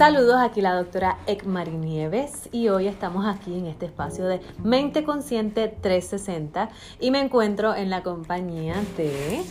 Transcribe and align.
Saludos, 0.00 0.36
aquí 0.40 0.62
la 0.62 0.76
doctora 0.76 1.18
Ekmari 1.26 1.72
Nieves 1.72 2.48
y 2.52 2.70
hoy 2.70 2.86
estamos 2.86 3.26
aquí 3.26 3.58
en 3.58 3.66
este 3.66 3.84
espacio 3.84 4.26
de 4.26 4.40
Mente 4.64 5.04
Consciente 5.04 5.68
360 5.68 6.70
y 7.00 7.10
me 7.10 7.20
encuentro 7.20 7.74
en 7.74 7.90
la 7.90 8.02
compañía 8.02 8.76
de... 8.96 9.42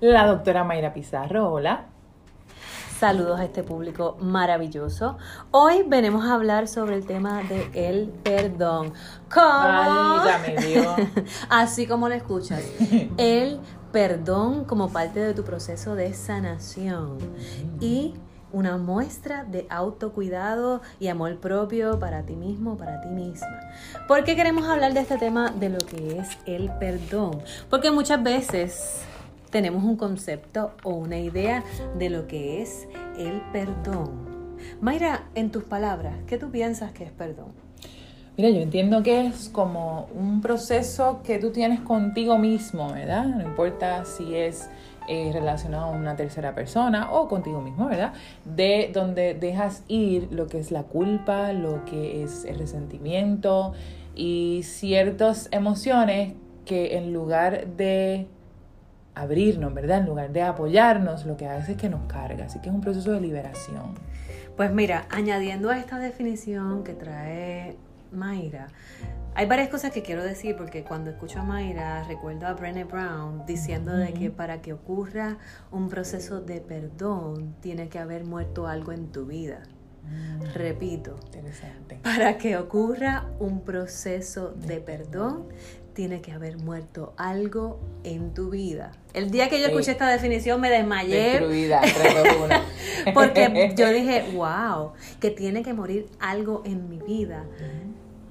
La 0.00 0.26
doctora 0.26 0.64
Mayra 0.64 0.92
Pizarro, 0.92 1.52
hola. 1.52 1.84
Saludos 2.98 3.38
a 3.38 3.44
este 3.44 3.62
público 3.62 4.16
maravilloso. 4.20 5.18
Hoy 5.52 5.84
venimos 5.86 6.24
a 6.24 6.34
hablar 6.34 6.66
sobre 6.66 6.96
el 6.96 7.06
tema 7.06 7.44
de 7.44 7.70
el 7.72 8.08
perdón. 8.08 8.92
¿Cómo? 9.32 9.44
Así 11.48 11.86
como 11.86 12.08
lo 12.08 12.16
escuchas. 12.16 12.64
El 13.16 13.60
perdón 13.92 14.64
como 14.64 14.88
parte 14.88 15.20
de 15.20 15.32
tu 15.32 15.44
proceso 15.44 15.94
de 15.94 16.12
sanación. 16.12 17.18
Y 17.80 18.14
una 18.52 18.76
muestra 18.76 19.44
de 19.44 19.66
autocuidado 19.70 20.82
y 20.98 21.08
amor 21.08 21.38
propio 21.38 21.98
para 21.98 22.22
ti 22.22 22.34
mismo, 22.34 22.76
para 22.76 23.00
ti 23.00 23.08
misma. 23.08 23.60
¿Por 24.08 24.24
qué 24.24 24.36
queremos 24.36 24.68
hablar 24.68 24.94
de 24.94 25.00
este 25.00 25.18
tema 25.18 25.50
de 25.50 25.68
lo 25.68 25.78
que 25.78 26.18
es 26.18 26.38
el 26.46 26.70
perdón? 26.78 27.42
Porque 27.68 27.90
muchas 27.90 28.22
veces 28.22 29.02
tenemos 29.50 29.84
un 29.84 29.96
concepto 29.96 30.72
o 30.82 30.90
una 30.90 31.18
idea 31.18 31.64
de 31.98 32.10
lo 32.10 32.26
que 32.26 32.62
es 32.62 32.88
el 33.18 33.40
perdón. 33.52 34.30
Mayra, 34.80 35.24
en 35.34 35.50
tus 35.50 35.64
palabras, 35.64 36.14
¿qué 36.26 36.38
tú 36.38 36.50
piensas 36.50 36.92
que 36.92 37.04
es 37.04 37.12
perdón? 37.12 37.52
Mira, 38.36 38.50
yo 38.50 38.60
entiendo 38.60 39.02
que 39.02 39.26
es 39.26 39.48
como 39.50 40.08
un 40.14 40.40
proceso 40.40 41.20
que 41.22 41.38
tú 41.38 41.50
tienes 41.50 41.80
contigo 41.80 42.38
mismo, 42.38 42.92
¿verdad? 42.92 43.26
No 43.26 43.42
importa 43.42 44.04
si 44.04 44.34
es 44.34 44.70
eh, 45.12 45.30
relacionado 45.32 45.86
a 45.86 45.90
una 45.90 46.14
tercera 46.14 46.54
persona 46.54 47.10
o 47.10 47.26
contigo 47.26 47.60
mismo, 47.60 47.88
¿verdad? 47.88 48.12
De 48.44 48.92
donde 48.94 49.34
dejas 49.34 49.82
ir 49.88 50.28
lo 50.30 50.46
que 50.46 50.60
es 50.60 50.70
la 50.70 50.84
culpa, 50.84 51.52
lo 51.52 51.84
que 51.84 52.22
es 52.22 52.44
el 52.44 52.60
resentimiento 52.60 53.72
y 54.14 54.60
ciertas 54.62 55.48
emociones 55.50 56.34
que 56.64 56.96
en 56.96 57.12
lugar 57.12 57.66
de 57.76 58.28
abrirnos, 59.16 59.74
¿verdad? 59.74 59.98
En 59.98 60.06
lugar 60.06 60.30
de 60.30 60.42
apoyarnos, 60.42 61.26
lo 61.26 61.36
que 61.36 61.48
hace 61.48 61.72
es 61.72 61.78
que 61.78 61.88
nos 61.88 62.02
carga. 62.02 62.44
Así 62.44 62.60
que 62.60 62.68
es 62.68 62.74
un 62.76 62.80
proceso 62.80 63.10
de 63.10 63.20
liberación. 63.20 63.96
Pues 64.56 64.70
mira, 64.70 65.06
añadiendo 65.10 65.70
a 65.70 65.78
esta 65.80 65.98
definición 65.98 66.84
que 66.84 66.94
trae 66.94 67.76
Mayra, 68.12 68.68
hay 69.34 69.46
varias 69.46 69.68
cosas 69.68 69.92
que 69.92 70.02
quiero 70.02 70.22
decir 70.22 70.56
porque 70.56 70.82
cuando 70.82 71.10
escucho 71.10 71.40
a 71.40 71.42
Mayra 71.42 72.02
recuerdo 72.04 72.46
a 72.46 72.54
Brené 72.54 72.84
Brown 72.84 73.44
diciendo 73.46 73.96
de 73.96 74.12
que 74.12 74.30
para 74.30 74.60
que 74.60 74.72
ocurra 74.72 75.38
un 75.70 75.88
proceso 75.88 76.40
de 76.40 76.60
perdón 76.60 77.54
tiene 77.60 77.88
que 77.88 77.98
haber 77.98 78.24
muerto 78.24 78.66
algo 78.66 78.92
en 78.92 79.12
tu 79.12 79.26
vida. 79.26 79.62
Mm. 80.02 80.54
Repito, 80.54 81.20
para 82.02 82.38
que 82.38 82.56
ocurra 82.56 83.26
un 83.38 83.60
proceso 83.60 84.50
de 84.50 84.80
perdón 84.80 85.48
tiene 85.94 86.20
que 86.20 86.32
haber 86.32 86.56
muerto 86.56 87.14
algo 87.16 87.80
en 88.04 88.32
tu 88.32 88.50
vida. 88.50 88.92
El 89.12 89.30
día 89.30 89.48
que 89.48 89.60
yo 89.60 89.66
escuché 89.66 89.92
esta 89.92 90.08
definición 90.08 90.60
me 90.60 90.70
desmayé. 90.70 91.32
Destruida, 91.32 91.82
porque 93.14 93.74
yo 93.76 93.88
dije, 93.92 94.24
wow, 94.34 94.92
que 95.20 95.30
tiene 95.30 95.62
que 95.62 95.74
morir 95.74 96.08
algo 96.18 96.62
en 96.64 96.88
mi 96.88 96.98
vida 96.98 97.44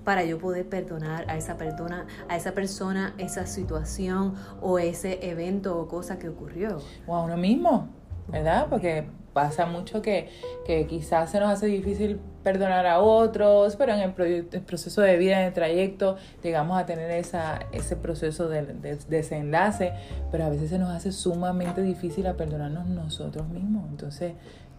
para 0.03 0.23
yo 0.23 0.37
poder 0.37 0.67
perdonar 0.67 1.29
a 1.29 1.37
esa 1.37 1.57
persona, 1.57 2.07
a 2.27 2.35
esa 2.35 2.53
persona, 2.53 3.13
esa 3.17 3.45
situación 3.45 4.35
o 4.61 4.79
ese 4.79 5.19
evento 5.29 5.77
o 5.79 5.87
cosa 5.87 6.17
que 6.17 6.29
ocurrió. 6.29 6.79
O 7.07 7.15
a 7.15 7.23
uno 7.23 7.37
mismo, 7.37 7.89
¿verdad? 8.27 8.67
Porque 8.69 9.07
pasa 9.33 9.65
mucho 9.65 10.01
que, 10.01 10.29
que 10.65 10.87
quizás 10.87 11.31
se 11.31 11.39
nos 11.39 11.49
hace 11.49 11.67
difícil 11.67 12.19
perdonar 12.43 12.85
a 12.85 12.99
otros, 12.99 13.75
pero 13.75 13.93
en 13.93 13.99
el, 13.99 14.63
proceso 14.63 15.01
de 15.01 15.17
vida, 15.17 15.41
en 15.41 15.47
el 15.47 15.53
trayecto, 15.53 16.17
llegamos 16.41 16.79
a 16.79 16.85
tener 16.85 17.11
esa, 17.11 17.59
ese 17.71 17.95
proceso 17.95 18.49
de, 18.49 18.63
de, 18.63 18.97
desenlace, 19.07 19.93
pero 20.31 20.45
a 20.45 20.49
veces 20.49 20.69
se 20.69 20.79
nos 20.79 20.89
hace 20.89 21.11
sumamente 21.11 21.81
difícil 21.81 22.27
a 22.27 22.35
perdonarnos 22.35 22.87
nosotros 22.87 23.47
mismos. 23.49 23.87
Entonces, 23.89 24.33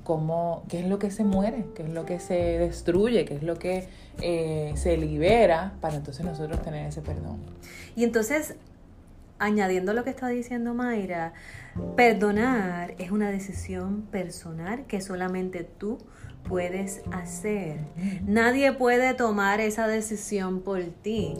cómo, 0.04 0.64
qué 0.68 0.80
es 0.80 0.86
lo 0.86 0.98
que 0.98 1.10
se 1.10 1.24
muere, 1.24 1.66
qué 1.74 1.82
es 1.82 1.90
lo 1.90 2.04
que 2.04 2.20
se 2.20 2.34
destruye, 2.34 3.24
qué 3.24 3.36
es 3.36 3.42
lo 3.42 3.58
que 3.58 3.88
eh, 4.20 4.72
se 4.76 4.96
libera 4.96 5.74
para 5.80 5.96
entonces 5.96 6.24
nosotros 6.24 6.62
tener 6.62 6.86
ese 6.86 7.00
perdón. 7.00 7.38
Y 7.96 8.04
entonces, 8.04 8.56
añadiendo 9.38 9.92
lo 9.92 10.04
que 10.04 10.10
está 10.10 10.28
diciendo 10.28 10.74
Mayra, 10.74 11.32
perdonar 11.96 12.94
es 12.98 13.10
una 13.10 13.30
decisión 13.30 14.02
personal 14.02 14.86
que 14.86 15.00
solamente 15.00 15.64
tú 15.64 15.98
puedes 16.48 17.02
hacer. 17.12 17.78
Nadie 18.26 18.72
puede 18.72 19.14
tomar 19.14 19.60
esa 19.60 19.86
decisión 19.86 20.60
por 20.60 20.82
ti. 20.82 21.34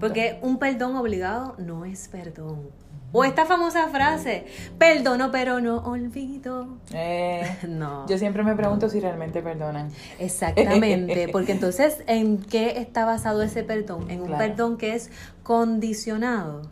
Porque 0.00 0.38
un 0.42 0.58
perdón 0.58 0.96
obligado 0.96 1.54
no 1.58 1.84
es 1.84 2.08
perdón. 2.08 2.81
O 3.12 3.24
esta 3.24 3.44
famosa 3.44 3.88
frase, 3.88 4.46
perdono 4.78 5.30
pero 5.30 5.60
no 5.60 5.78
olvido. 5.84 6.78
Eh, 6.92 7.58
no. 7.68 8.06
Yo 8.08 8.16
siempre 8.16 8.42
me 8.42 8.56
pregunto 8.56 8.88
si 8.88 9.00
realmente 9.00 9.42
perdonan. 9.42 9.90
Exactamente, 10.18 11.28
porque 11.32 11.52
entonces, 11.52 12.02
¿en 12.06 12.38
qué 12.38 12.78
está 12.78 13.04
basado 13.04 13.42
ese 13.42 13.64
perdón? 13.64 14.10
En 14.10 14.22
un 14.22 14.36
perdón 14.38 14.78
que 14.78 14.94
es 14.94 15.10
condicionado. 15.42 16.62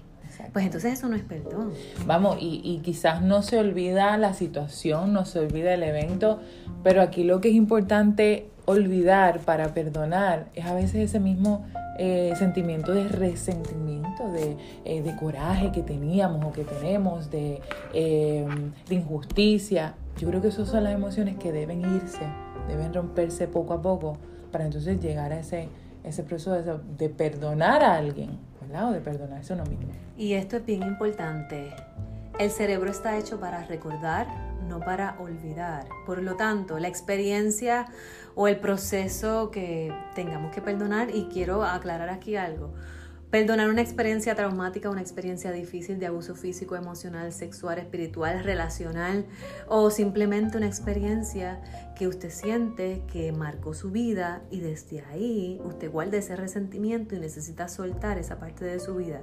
Pues 0.52 0.64
entonces 0.64 0.94
eso 0.94 1.08
no 1.08 1.16
es 1.16 1.22
perdón. 1.22 1.72
Vamos, 2.06 2.38
y, 2.40 2.60
y 2.64 2.78
quizás 2.80 3.22
no 3.22 3.42
se 3.42 3.58
olvida 3.58 4.16
la 4.16 4.34
situación, 4.34 5.12
no 5.12 5.24
se 5.24 5.40
olvida 5.40 5.74
el 5.74 5.82
evento, 5.82 6.40
pero 6.82 7.02
aquí 7.02 7.24
lo 7.24 7.40
que 7.40 7.48
es 7.48 7.54
importante 7.54 8.48
olvidar 8.64 9.40
para 9.40 9.74
perdonar 9.74 10.48
es 10.54 10.66
a 10.66 10.74
veces 10.74 10.96
ese 10.96 11.20
mismo 11.20 11.66
eh, 12.02 12.32
sentimiento 12.36 12.92
de 12.94 13.08
resentimiento, 13.08 14.32
de, 14.32 14.56
eh, 14.86 15.02
de, 15.02 15.16
coraje 15.16 15.70
que 15.70 15.82
teníamos 15.82 16.42
o 16.46 16.50
que 16.50 16.64
tenemos, 16.64 17.30
de, 17.30 17.60
eh, 17.92 18.46
de, 18.88 18.94
injusticia. 18.94 19.94
Yo 20.16 20.28
creo 20.28 20.40
que 20.40 20.48
esas 20.48 20.68
son 20.68 20.84
las 20.84 20.94
emociones 20.94 21.36
que 21.36 21.52
deben 21.52 21.80
irse, 21.80 22.22
deben 22.68 22.94
romperse 22.94 23.48
poco 23.48 23.74
a 23.74 23.82
poco 23.82 24.16
para 24.50 24.64
entonces 24.64 24.98
llegar 24.98 25.32
a 25.32 25.40
ese, 25.40 25.68
ese 26.02 26.22
proceso 26.22 26.80
de, 26.96 27.08
perdonar 27.10 27.82
a 27.82 27.96
alguien, 27.96 28.30
de 28.70 29.00
perdonarse 29.00 29.52
a 29.52 29.56
uno 29.56 29.64
mismo. 29.64 29.88
Y 30.16 30.34
esto 30.34 30.56
es 30.56 30.64
bien 30.64 30.82
importante. 30.82 31.74
El 32.38 32.50
cerebro 32.50 32.90
está 32.90 33.18
hecho 33.18 33.40
para 33.40 33.64
recordar, 33.66 34.28
no 34.68 34.78
para 34.78 35.18
olvidar. 35.18 35.86
Por 36.06 36.22
lo 36.22 36.36
tanto, 36.36 36.78
la 36.78 36.86
experiencia 36.86 37.86
o 38.36 38.46
el 38.46 38.60
proceso 38.60 39.50
que 39.50 39.92
tengamos 40.14 40.54
que 40.54 40.62
perdonar, 40.62 41.14
y 41.14 41.24
quiero 41.24 41.64
aclarar 41.64 42.10
aquí 42.10 42.36
algo, 42.36 42.72
Perdonar 43.30 43.70
una 43.70 43.80
experiencia 43.80 44.34
traumática, 44.34 44.90
una 44.90 45.02
experiencia 45.02 45.52
difícil 45.52 46.00
de 46.00 46.06
abuso 46.06 46.34
físico, 46.34 46.74
emocional, 46.74 47.32
sexual, 47.32 47.78
espiritual, 47.78 48.42
relacional 48.42 49.24
o 49.68 49.88
simplemente 49.90 50.56
una 50.56 50.66
experiencia 50.66 51.60
que 52.00 52.08
usted 52.08 52.30
siente 52.30 53.02
que 53.12 53.30
marcó 53.30 53.74
su 53.74 53.90
vida 53.90 54.40
y 54.50 54.60
desde 54.60 55.04
ahí 55.12 55.60
usted 55.66 55.90
guarda 55.90 56.16
ese 56.16 56.34
resentimiento 56.34 57.14
y 57.14 57.18
necesita 57.18 57.68
soltar 57.68 58.16
esa 58.16 58.38
parte 58.38 58.64
de 58.64 58.80
su 58.80 58.94
vida. 58.94 59.20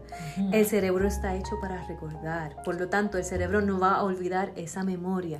El 0.53 0.63
cerebro 0.67 1.07
está 1.07 1.35
hecho 1.35 1.59
para 1.59 1.87
recordar, 1.87 2.61
por 2.63 2.79
lo 2.79 2.87
tanto 2.87 3.17
el 3.17 3.23
cerebro 3.23 3.61
no 3.61 3.79
va 3.79 3.95
a 3.95 4.03
olvidar 4.03 4.51
esa 4.55 4.83
memoria. 4.83 5.39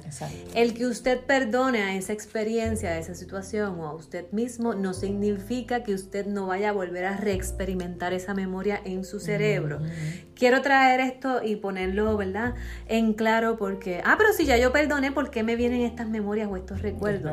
El 0.55 0.73
que 0.73 0.87
usted 0.87 1.19
perdone 1.25 1.83
a 1.83 1.95
esa 1.95 2.11
experiencia, 2.11 2.89
a 2.89 2.97
esa 2.97 3.13
situación 3.13 3.79
o 3.81 3.85
a 3.85 3.93
usted 3.93 4.31
mismo 4.31 4.73
no 4.73 4.95
significa 4.95 5.83
que 5.83 5.93
usted 5.93 6.25
no 6.25 6.47
vaya 6.47 6.69
a 6.69 6.73
volver 6.73 7.05
a 7.05 7.17
reexperimentar 7.17 8.13
esa 8.13 8.33
memoria 8.33 8.81
en 8.83 9.05
su 9.05 9.19
cerebro. 9.19 9.79
Quiero 10.33 10.61
traer 10.63 11.01
esto 11.01 11.43
y 11.43 11.55
ponerlo, 11.55 12.17
¿verdad? 12.17 12.55
En 12.87 13.13
claro 13.13 13.57
porque, 13.57 14.01
ah, 14.05 14.15
pero 14.17 14.33
si 14.33 14.45
ya 14.45 14.57
yo 14.57 14.71
perdoné, 14.71 15.11
¿por 15.11 15.29
qué 15.29 15.43
me 15.43 15.55
vienen 15.55 15.81
estas 15.81 16.09
memorias 16.09 16.47
o 16.51 16.57
estos 16.57 16.81
recuerdos? 16.81 17.26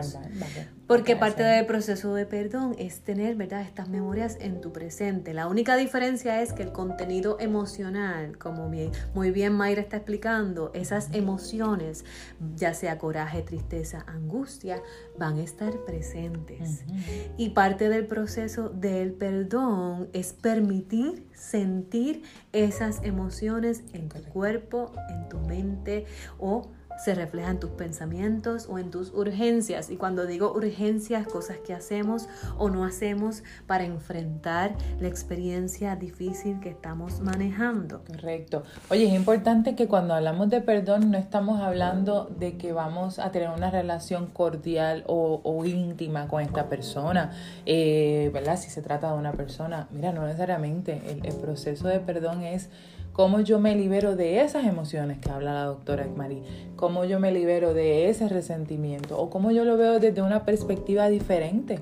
Porque 0.87 1.17
parte 1.17 1.43
del 1.43 1.65
proceso 1.65 2.15
de 2.15 2.27
perdón 2.27 2.77
es 2.79 3.01
tener, 3.01 3.37
¿verdad?, 3.37 3.63
estas 3.63 3.89
memorias 3.89 4.37
en 4.41 4.61
tu 4.61 4.71
presente. 4.73 5.33
La 5.33 5.47
única 5.47 5.77
diferencia 5.77 6.43
es 6.43 6.53
que 6.53 6.63
el 6.63 6.73
contenido 6.73 7.39
emocional, 7.41 8.37
como 8.37 8.71
muy 9.15 9.31
bien 9.31 9.55
Mayra 9.55 9.81
está 9.81 9.97
explicando, 9.97 10.71
esas 10.75 11.09
emociones, 11.13 12.05
ya 12.55 12.75
sea 12.75 12.99
coraje, 12.99 13.43
tristeza, 13.43 14.05
angustia, 14.07 14.83
van 15.19 15.39
a 15.39 15.43
estar 15.43 15.73
presentes. 15.87 16.85
Y 17.39 17.51
parte 17.51 17.89
del 17.89 18.07
proceso 18.07 18.69
del 18.69 19.13
perdón 19.13 20.09
es 20.13 20.35
permitir 20.35 21.27
sentir 21.35 22.23
esas 22.53 23.03
emociones 23.03 23.83
en 23.93 24.09
tu 24.09 24.23
cuerpo, 24.25 24.93
en 25.09 25.29
tu 25.29 25.39
mente 25.39 26.07
o 26.39 26.71
se 26.99 27.15
refleja 27.15 27.51
en 27.51 27.61
tus 27.61 27.71
pensamientos 27.71 28.67
o 28.69 28.79
en 28.79 28.91
tus 28.91 29.13
urgencias. 29.13 29.91
Y 29.91 29.97
cuando 29.97 30.27
digo 30.27 30.53
urgencias, 30.53 31.27
cosas 31.27 31.59
que 31.59 31.75
hacemos 31.75 32.29
o 32.59 32.71
no 32.71 32.85
hacemos 32.85 33.43
para 33.67 33.85
enfrentar 33.85 34.75
la 35.01 35.09
experiencia 35.09 35.97
difícil 35.97 36.61
que 36.61 36.71
estamos 36.71 37.21
manejando. 37.21 38.03
Correcto. 38.05 38.63
Oye, 38.91 39.07
es 39.07 39.15
importante 39.15 39.75
que 39.75 39.89
cuando 39.89 40.15
hablamos 40.15 40.49
de 40.51 40.61
perdón 40.61 41.11
no 41.11 41.19
estamos 41.19 41.61
hablando 41.61 42.25
de 42.39 42.57
que 42.57 42.73
vamos 42.73 43.19
a 43.19 43.31
tener 43.31 43.51
una 43.51 43.71
relación 43.71 44.27
cordial 44.27 45.05
o, 45.07 45.65
íntima 45.65 46.29
con 46.29 46.43
esta 46.43 46.69
persona, 46.69 47.33
eh, 47.65 48.31
¿verdad? 48.35 48.59
Si 48.59 48.71
se 48.71 48.83
trata 48.83 49.13
de 49.13 49.19
una 49.19 49.33
persona. 49.33 49.89
Mira, 49.91 50.13
no 50.13 50.27
necesariamente. 50.27 51.01
El, 51.07 51.25
el 51.25 51.35
proceso 51.37 51.89
de 51.89 52.01
perdón 52.01 52.43
es 52.43 52.69
cómo 53.15 53.41
yo 53.41 53.61
me 53.61 53.77
libero 53.77 54.17
de 54.17 54.41
esas 54.41 54.67
emociones 54.67 55.19
que 55.19 55.31
habla 55.31 55.55
la 55.55 55.65
doctora 55.65 56.07
Marie, 56.17 56.43
cómo 56.75 57.05
yo 57.05 57.21
me 57.21 57.31
libero 57.31 57.73
de 57.73 58.11
ese 58.11 58.29
resentimiento 58.29 59.17
o 59.19 59.31
cómo 59.31 59.53
yo 59.53 59.65
lo 59.65 59.77
veo 59.77 60.01
desde 60.01 60.21
una 60.21 60.45
perspectiva 60.45 61.09
diferente. 61.09 61.79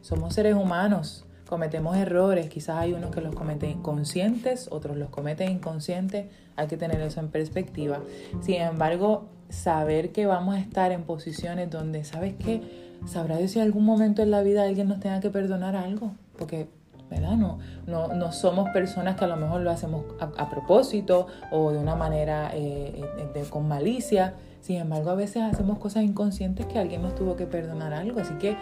Somos 0.00 0.34
seres 0.34 0.54
humanos, 0.54 1.24
cometemos 1.48 1.96
errores, 1.96 2.48
quizás 2.48 2.76
hay 2.76 2.92
unos 2.92 3.10
que 3.10 3.20
los 3.20 3.34
cometen 3.34 3.82
conscientes, 3.82 4.68
otros 4.70 4.96
los 4.96 5.10
cometen 5.10 5.50
inconscientes, 5.50 6.26
hay 6.54 6.68
que 6.68 6.76
tener 6.76 7.00
eso 7.00 7.18
en 7.18 7.30
perspectiva. 7.30 8.00
Sin 8.40 8.62
embargo, 8.62 9.26
saber 9.48 10.12
que 10.12 10.26
vamos 10.26 10.54
a 10.54 10.60
estar 10.60 10.92
en 10.92 11.02
posiciones 11.02 11.68
donde, 11.68 12.04
¿sabes 12.04 12.34
qué? 12.38 12.62
Sabrá 13.06 13.38
Dios 13.38 13.50
si 13.50 13.58
en 13.58 13.64
algún 13.64 13.84
momento 13.84 14.22
en 14.22 14.30
la 14.30 14.42
vida 14.42 14.62
alguien 14.62 14.86
nos 14.86 15.00
tenga 15.00 15.18
que 15.18 15.30
perdonar 15.30 15.74
algo, 15.74 16.12
porque 16.38 16.68
¿verdad? 17.10 17.36
No, 17.36 17.58
no, 17.86 18.32
somos 18.32 18.70
personas 18.70 19.16
que 19.16 19.24
a 19.24 19.28
lo 19.28 19.36
mejor 19.36 19.60
lo 19.60 19.70
hacemos 19.70 20.04
a, 20.18 20.50
propósito 20.50 21.26
o 21.52 21.70
de 21.70 21.78
una 21.78 21.94
manera 21.94 22.50
eh, 22.54 23.04
eh, 23.34 23.44
con 23.48 23.68
malicia. 23.68 24.34
Sin 24.60 24.76
embargo, 24.76 25.10
a 25.10 25.14
veces 25.14 25.42
hacemos 25.42 25.78
cosas 25.78 26.02
inconscientes 26.02 26.66
que 26.66 26.78
alguien 26.78 27.02
nos 27.02 27.14
tuvo 27.14 27.36
que 27.36 27.46
perdonar 27.46 27.92
algo. 27.92 28.20
Así 28.20 28.34
que, 28.34 28.56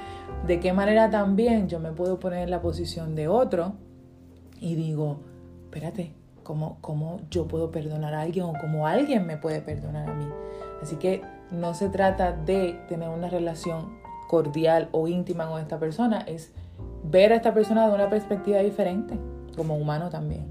¿de 0.47 0.61
qué 0.61 0.73
manera 0.73 1.09
también 1.09 1.69
yo 1.69 1.81
me 1.81 1.93
puedo 1.93 2.21
poner 2.21 2.41
en 2.43 2.51
la 2.51 2.61
posición 2.61 3.15
de 3.15 3.29
otro 3.29 3.73
y 4.61 4.75
digo, 4.75 5.21
espérate, 5.65 6.13
¿cómo, 6.43 6.77
cómo 6.81 7.21
yo 7.31 7.49
puedo 7.49 7.71
perdonar 7.71 8.15
a 8.15 8.21
alguien 8.21 8.45
o 8.45 8.53
cómo 8.61 8.87
alguien 8.87 9.27
me 9.27 9.39
puede 9.39 9.63
perdonar 9.63 10.11
a 10.11 10.15
mí? 10.15 10.27
Así 10.83 10.97
que 10.97 11.23
no 11.51 11.73
se 11.73 11.89
trata 11.89 12.33
de 12.33 12.79
tener 12.89 13.09
una 13.09 13.29
relación 13.29 13.99
cordial 14.29 14.89
o 14.93 15.09
íntima 15.09 15.49
con 15.49 15.61
esta 15.61 15.79
persona, 15.79 16.21
es 16.21 16.53
ver 17.05 17.33
a 17.33 17.37
esta 17.37 17.55
persona 17.55 17.89
de 17.89 17.95
una 17.95 18.09
perspectiva 18.09 18.59
diferente, 18.59 19.19
como 19.57 19.77
humano 19.77 20.11
también. 20.11 20.47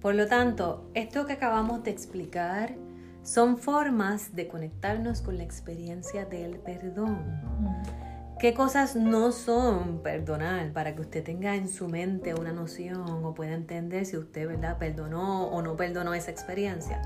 Por 0.00 0.14
lo 0.14 0.26
tanto, 0.26 0.90
esto 0.94 1.24
que 1.24 1.34
acabamos 1.34 1.82
de 1.82 1.90
explicar 1.90 2.74
son 3.22 3.56
formas 3.56 4.36
de 4.36 4.48
conectarnos 4.48 5.22
con 5.22 5.38
la 5.38 5.44
experiencia 5.44 6.26
del 6.26 6.58
perdón. 6.58 7.18
¿Qué 8.38 8.52
cosas 8.52 8.96
no 8.96 9.32
son 9.32 10.02
perdonar 10.02 10.72
para 10.72 10.94
que 10.94 11.00
usted 11.00 11.24
tenga 11.24 11.54
en 11.54 11.68
su 11.68 11.88
mente 11.88 12.34
una 12.34 12.52
noción 12.52 13.24
o 13.24 13.32
pueda 13.32 13.54
entender 13.54 14.04
si 14.04 14.18
usted 14.18 14.46
¿verdad? 14.46 14.76
perdonó 14.76 15.46
o 15.46 15.62
no 15.62 15.76
perdonó 15.76 16.12
esa 16.12 16.30
experiencia? 16.30 17.00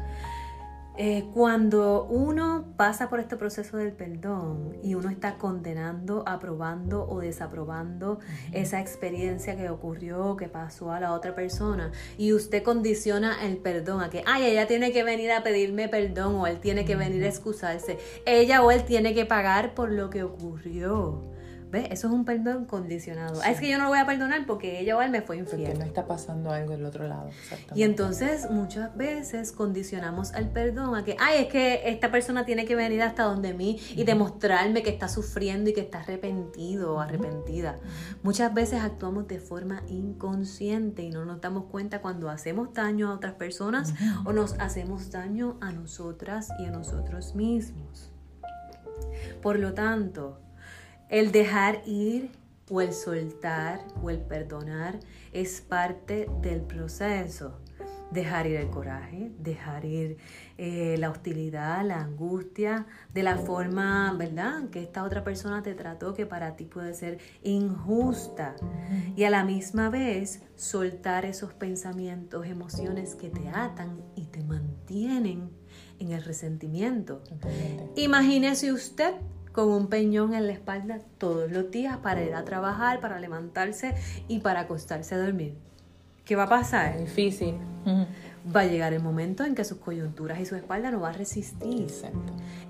Eh, 1.01 1.27
cuando 1.33 2.07
uno 2.11 2.75
pasa 2.77 3.09
por 3.09 3.21
este 3.21 3.37
proceso 3.37 3.77
del 3.77 3.93
perdón 3.93 4.77
y 4.83 4.97
uno 4.97 5.11
está 5.11 5.39
condenando, 5.39 6.25
aprobando 6.27 7.09
o 7.09 7.21
desaprobando 7.21 8.19
esa 8.51 8.81
experiencia 8.81 9.57
que 9.57 9.71
ocurrió, 9.71 10.37
que 10.37 10.49
pasó 10.49 10.91
a 10.91 10.99
la 10.99 11.13
otra 11.13 11.37
persona, 11.37 11.93
y 12.17 12.33
usted 12.33 12.65
condiciona 12.65 13.47
el 13.47 13.59
perdón 13.59 14.01
a 14.01 14.11
que, 14.11 14.25
ay, 14.27 14.47
ella 14.47 14.67
tiene 14.67 14.91
que 14.91 15.05
venir 15.05 15.31
a 15.31 15.45
pedirme 15.45 15.89
perdón 15.89 16.35
o 16.35 16.49
él 16.49 16.59
tiene 16.59 16.85
que 16.85 16.97
venir 16.97 17.23
a 17.23 17.29
excusarse, 17.29 17.97
ella 18.27 18.65
o 18.65 18.73
él 18.73 18.83
tiene 18.85 19.15
que 19.15 19.25
pagar 19.25 19.75
por 19.75 19.93
lo 19.93 20.11
que 20.11 20.25
ocurrió. 20.25 21.38
¿Ves? 21.71 21.89
Eso 21.91 22.07
es 22.07 22.13
un 22.15 22.25
perdón 22.25 22.65
condicionado. 22.65 23.43
es 23.43 23.61
que 23.61 23.69
yo 23.69 23.77
no 23.77 23.85
lo 23.85 23.91
voy 23.91 23.99
a 23.99 24.07
perdonar 24.07 24.47
porque 24.47 24.81
ella 24.81 24.97
o 24.97 25.03
él 25.03 25.11
me 25.11 25.21
fue 25.21 25.37
infiel. 25.37 25.63
Porque 25.63 25.79
no 25.79 25.85
está 25.85 26.07
pasando 26.07 26.51
algo 26.51 26.73
del 26.73 26.87
otro 26.87 27.07
lado. 27.07 27.29
Y 27.75 27.83
entonces 27.83 28.51
muchas 28.51 28.97
veces 28.97 29.53
condicionamos 29.53 30.33
al 30.33 30.49
perdón 30.51 30.97
a 30.97 31.05
que, 31.05 31.17
ay, 31.21 31.45
es 31.45 31.47
que 31.49 31.89
esta 31.91 32.11
persona 32.11 32.47
tiene 32.47 32.65
que 32.65 32.75
venir 32.75 33.03
hasta 33.03 33.25
donde 33.25 33.53
mí 33.53 33.79
y 33.95 34.05
demostrarme 34.05 34.83
que 34.83 34.91
está 34.91 35.09
sufriendo 35.09 35.71
y 35.71 35.75
que 35.75 35.83
está 35.83 36.01
arrepentido 36.01 36.95
o 36.95 37.01
arrepentida. 37.01 37.79
Muchas 38.23 38.55
veces 38.55 38.81
actuamos 38.81 39.29
de 39.29 39.39
forma 39.39 39.83
inconsciente 39.89 41.03
y 41.03 41.11
no 41.11 41.25
nos 41.25 41.41
damos 41.41 41.65
cuenta 41.65 42.01
cuando 42.01 42.31
hacemos 42.31 42.73
daño 42.73 43.11
a 43.11 43.15
otras 43.15 43.35
personas 43.35 43.95
o 44.25 44.33
nos 44.33 44.55
hacemos 44.55 45.11
daño 45.11 45.59
a 45.61 45.71
nosotras 45.73 46.49
y 46.59 46.65
a 46.65 46.71
nosotros 46.71 47.35
mismos. 47.35 48.11
Por 49.43 49.59
lo 49.59 49.75
tanto, 49.75 50.41
el 51.09 51.33
dejar 51.33 51.83
ir 51.87 52.31
o 52.71 52.81
el 52.81 52.93
soltar 52.93 53.81
o 54.03 54.11
el 54.11 54.21
perdonar 54.21 55.01
es 55.33 55.61
parte 55.61 56.29
del 56.43 56.61
proceso. 56.61 57.59
Dejar 58.11 58.47
ir 58.47 58.57
el 58.57 58.71
coraje, 58.71 59.31
dejar 59.39 59.85
ir 59.85 60.17
eh, 60.57 60.97
la 60.99 61.11
hostilidad, 61.11 61.85
la 61.85 62.01
angustia, 62.01 62.87
de 63.13 63.23
la 63.23 63.37
forma, 63.37 64.15
¿verdad?, 64.15 64.71
que 64.71 64.83
esta 64.83 65.05
otra 65.05 65.25
persona 65.25 65.63
te 65.63 65.75
trató, 65.75 66.15
que 66.15 66.25
para 66.25 66.57
ti 66.57 66.65
puede 66.65 66.95
ser 66.95 67.19
injusta. 67.43 68.57
Y 69.15 69.25
a 69.25 69.31
la 69.31 69.45
misma 69.45 69.91
vez 69.91 70.43
soltar 70.57 71.27
esos 71.27 71.53
pensamientos, 71.53 72.47
emociones 72.47 73.15
que 73.15 73.29
te 73.29 73.51
atan 73.51 74.01
y 74.17 74.25
te 74.25 74.43
mantienen 74.43 75.51
en 75.99 76.13
el 76.13 76.25
resentimiento. 76.25 77.23
Imagínese 77.95 78.73
usted 78.73 79.17
con 79.59 79.71
un 79.71 79.89
peñón 79.89 80.35
en 80.35 80.47
la 80.47 80.53
espalda 80.53 81.01
todos 81.19 81.51
los 81.51 81.73
días 81.73 81.97
para 81.97 82.23
ir 82.23 82.33
a 82.33 82.45
trabajar, 82.45 83.01
para 83.01 83.19
levantarse 83.19 83.97
y 84.29 84.39
para 84.39 84.61
acostarse 84.61 85.17
a 85.17 85.19
dormir. 85.19 85.57
¿Qué 86.25 86.37
va 86.37 86.45
a 86.45 86.49
pasar? 86.49 86.97
Difícil 86.97 87.57
va 88.55 88.61
a 88.61 88.67
llegar 88.67 88.93
el 88.93 89.03
momento 89.03 89.45
en 89.45 89.55
que 89.55 89.65
sus 89.65 89.79
coyunturas 89.79 90.41
y 90.41 90.47
su 90.47 90.57
espalda 90.57 90.91
no 90.91 91.01
va 91.01 91.11
a 91.11 91.13
resistir. 91.13 91.89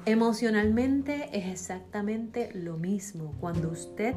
Emocionalmente 0.04 1.28
es 1.32 1.46
exactamente 1.46 2.50
lo 2.54 2.76
mismo. 2.76 3.34
Cuando 3.40 3.68
usted 3.70 4.14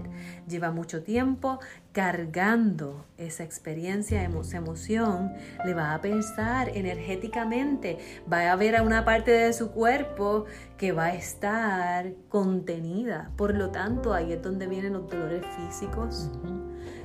lleva 0.47 0.71
mucho 0.71 1.03
tiempo 1.03 1.59
cargando 1.91 3.05
esa 3.17 3.43
experiencia, 3.43 4.23
esa 4.23 4.57
emoción, 4.57 5.33
le 5.65 5.73
va 5.73 5.93
a 5.93 6.01
pensar 6.01 6.69
energéticamente, 6.69 7.97
va 8.31 8.49
a 8.49 8.53
haber 8.53 8.81
una 8.81 9.03
parte 9.03 9.31
de 9.31 9.53
su 9.53 9.71
cuerpo 9.71 10.45
que 10.77 10.93
va 10.93 11.05
a 11.05 11.15
estar 11.15 12.13
contenida. 12.29 13.31
Por 13.35 13.55
lo 13.55 13.71
tanto, 13.71 14.13
ahí 14.13 14.31
es 14.33 14.41
donde 14.41 14.67
vienen 14.67 14.93
los 14.93 15.09
dolores 15.09 15.43
físicos, 15.57 16.31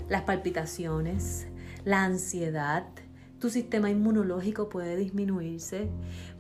las 0.08 0.23
palpitaciones, 0.23 1.49
la 1.85 2.05
ansiedad, 2.05 2.85
tu 3.38 3.50
sistema 3.50 3.91
inmunológico 3.91 4.69
puede 4.69 4.97
disminuirse, 4.97 5.88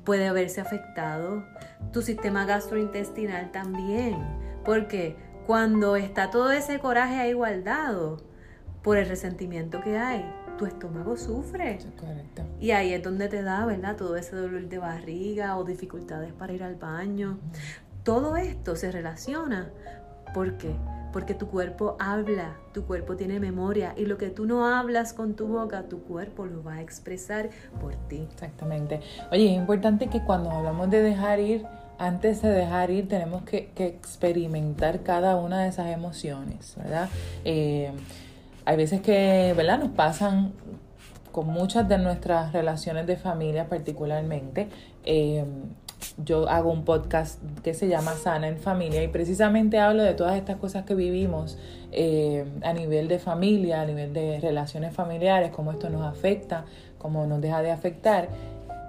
puede 0.04 0.28
haberse 0.28 0.60
afectado, 0.60 1.44
tu 1.92 2.02
sistema 2.02 2.44
gastrointestinal 2.46 3.52
también, 3.52 4.16
porque 4.64 5.16
cuando 5.46 5.96
está 5.96 6.30
todo 6.30 6.50
ese 6.52 6.78
coraje 6.78 7.16
ahí 7.16 7.32
guardado 7.32 8.18
por 8.82 8.98
el 8.98 9.08
resentimiento 9.08 9.80
que 9.80 9.98
hay, 9.98 10.24
tu 10.56 10.66
estómago 10.66 11.16
sufre. 11.16 11.78
Y 12.60 12.70
ahí 12.70 12.92
es 12.92 13.02
donde 13.02 13.28
te 13.28 13.42
da, 13.42 13.64
¿verdad? 13.66 13.96
Todo 13.96 14.16
ese 14.16 14.34
dolor 14.34 14.68
de 14.68 14.78
barriga 14.78 15.56
o 15.58 15.64
dificultades 15.64 16.32
para 16.32 16.52
ir 16.52 16.62
al 16.62 16.76
baño. 16.76 17.38
Todo 18.02 18.36
esto 18.36 18.76
se 18.76 18.90
relaciona. 18.90 19.70
¿Por 20.32 20.56
qué? 20.56 20.74
Porque 21.16 21.32
tu 21.32 21.48
cuerpo 21.48 21.96
habla, 21.98 22.56
tu 22.74 22.84
cuerpo 22.84 23.16
tiene 23.16 23.40
memoria 23.40 23.94
y 23.96 24.04
lo 24.04 24.18
que 24.18 24.28
tú 24.28 24.44
no 24.44 24.66
hablas 24.66 25.14
con 25.14 25.32
tu 25.32 25.46
boca, 25.46 25.84
tu 25.84 26.02
cuerpo 26.02 26.44
lo 26.44 26.62
va 26.62 26.74
a 26.74 26.82
expresar 26.82 27.48
por 27.80 27.94
ti. 28.06 28.28
Exactamente. 28.30 29.00
Oye, 29.32 29.46
es 29.46 29.56
importante 29.56 30.08
que 30.08 30.20
cuando 30.20 30.50
hablamos 30.50 30.90
de 30.90 31.00
dejar 31.00 31.40
ir, 31.40 31.64
antes 31.96 32.42
de 32.42 32.50
dejar 32.50 32.90
ir 32.90 33.08
tenemos 33.08 33.44
que, 33.44 33.70
experimentar 33.78 35.04
cada 35.04 35.36
una 35.36 35.62
de 35.62 35.70
esas 35.70 35.86
emociones, 35.86 36.74
¿verdad? 36.76 37.08
Eh, 37.46 37.92
hay 38.66 38.76
veces 38.76 39.00
que, 39.00 39.54
¿verdad? 39.56 39.78
Nos 39.78 39.92
pasan 39.92 40.52
con 41.32 41.46
muchas 41.46 41.88
de 41.88 41.96
nuestras 41.96 42.52
relaciones 42.52 43.06
de 43.06 43.16
familia 43.16 43.70
particularmente. 43.70 44.68
Eh, 45.06 45.46
yo 46.24 46.48
hago 46.48 46.72
un 46.72 46.84
podcast 46.84 47.42
que 47.62 47.74
se 47.74 47.88
llama 47.88 48.14
Sana 48.14 48.48
en 48.48 48.56
Familia 48.58 49.02
y 49.02 49.08
precisamente 49.08 49.78
hablo 49.78 50.02
de 50.02 50.14
todas 50.14 50.36
estas 50.36 50.56
cosas 50.56 50.84
que 50.84 50.94
vivimos 50.94 51.58
eh, 51.92 52.46
a 52.62 52.72
nivel 52.72 53.06
de 53.08 53.18
familia, 53.18 53.82
a 53.82 53.86
nivel 53.86 54.12
de 54.12 54.40
relaciones 54.40 54.94
familiares, 54.94 55.50
cómo 55.50 55.72
esto 55.72 55.90
nos 55.90 56.06
afecta, 56.06 56.64
cómo 56.98 57.26
nos 57.26 57.40
deja 57.40 57.60
de 57.60 57.70
afectar. 57.70 58.28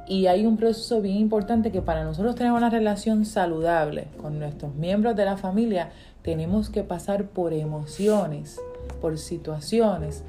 Y 0.07 0.27
hay 0.27 0.45
un 0.45 0.55
proceso 0.55 1.01
bien 1.01 1.17
importante 1.17 1.69
que 1.71 1.81
para 1.81 2.05
nosotros 2.05 2.35
tener 2.35 2.53
una 2.53 2.69
relación 2.69 3.25
saludable 3.25 4.07
con 4.21 4.39
nuestros 4.39 4.73
miembros 4.75 5.17
de 5.17 5.25
la 5.25 5.35
familia, 5.35 5.89
tenemos 6.21 6.69
que 6.69 6.83
pasar 6.83 7.25
por 7.25 7.51
emociones, 7.51 8.61
por 9.01 9.17
situaciones 9.17 10.23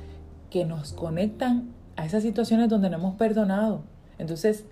que 0.50 0.64
nos 0.64 0.92
conectan 0.92 1.68
a 1.94 2.06
esas 2.06 2.24
situaciones 2.24 2.68
donde 2.68 2.90
no 2.90 2.96
hemos 2.96 3.14
perdonado. 3.14 3.82
Entonces, 4.18 4.64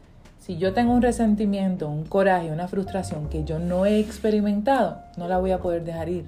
Si 0.46 0.58
yo 0.58 0.72
tengo 0.72 0.92
un 0.92 1.02
resentimiento, 1.02 1.88
un 1.88 2.04
coraje, 2.04 2.52
una 2.52 2.68
frustración 2.68 3.28
que 3.28 3.42
yo 3.42 3.58
no 3.58 3.84
he 3.84 3.98
experimentado, 3.98 5.02
no 5.16 5.26
la 5.26 5.38
voy 5.38 5.50
a 5.50 5.58
poder 5.58 5.82
dejar 5.82 6.08
ir. 6.08 6.26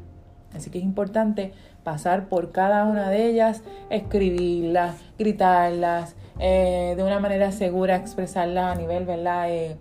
Así 0.53 0.71
que 0.71 0.79
es 0.79 0.85
importante 0.85 1.53
pasar 1.85 2.29
por 2.29 2.51
cada 2.51 2.85
una 2.85 3.11
de 3.11 3.29
ellas, 3.29 3.63
escribirlas, 3.91 4.97
gritarlas, 5.21 6.17
eh, 6.41 6.95
de 6.97 7.05
una 7.05 7.21
manera 7.21 7.53
segura 7.53 7.95
expresarlas 7.95 8.77
a 8.77 8.81
nivel. 8.81 9.07
Eh, 9.09 9.77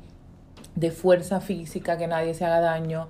de 0.75 0.91
fuerza 0.91 1.39
física, 1.39 1.97
que 1.97 2.05
nadie 2.05 2.35
se 2.35 2.45
haga 2.45 2.59
daño. 2.59 3.07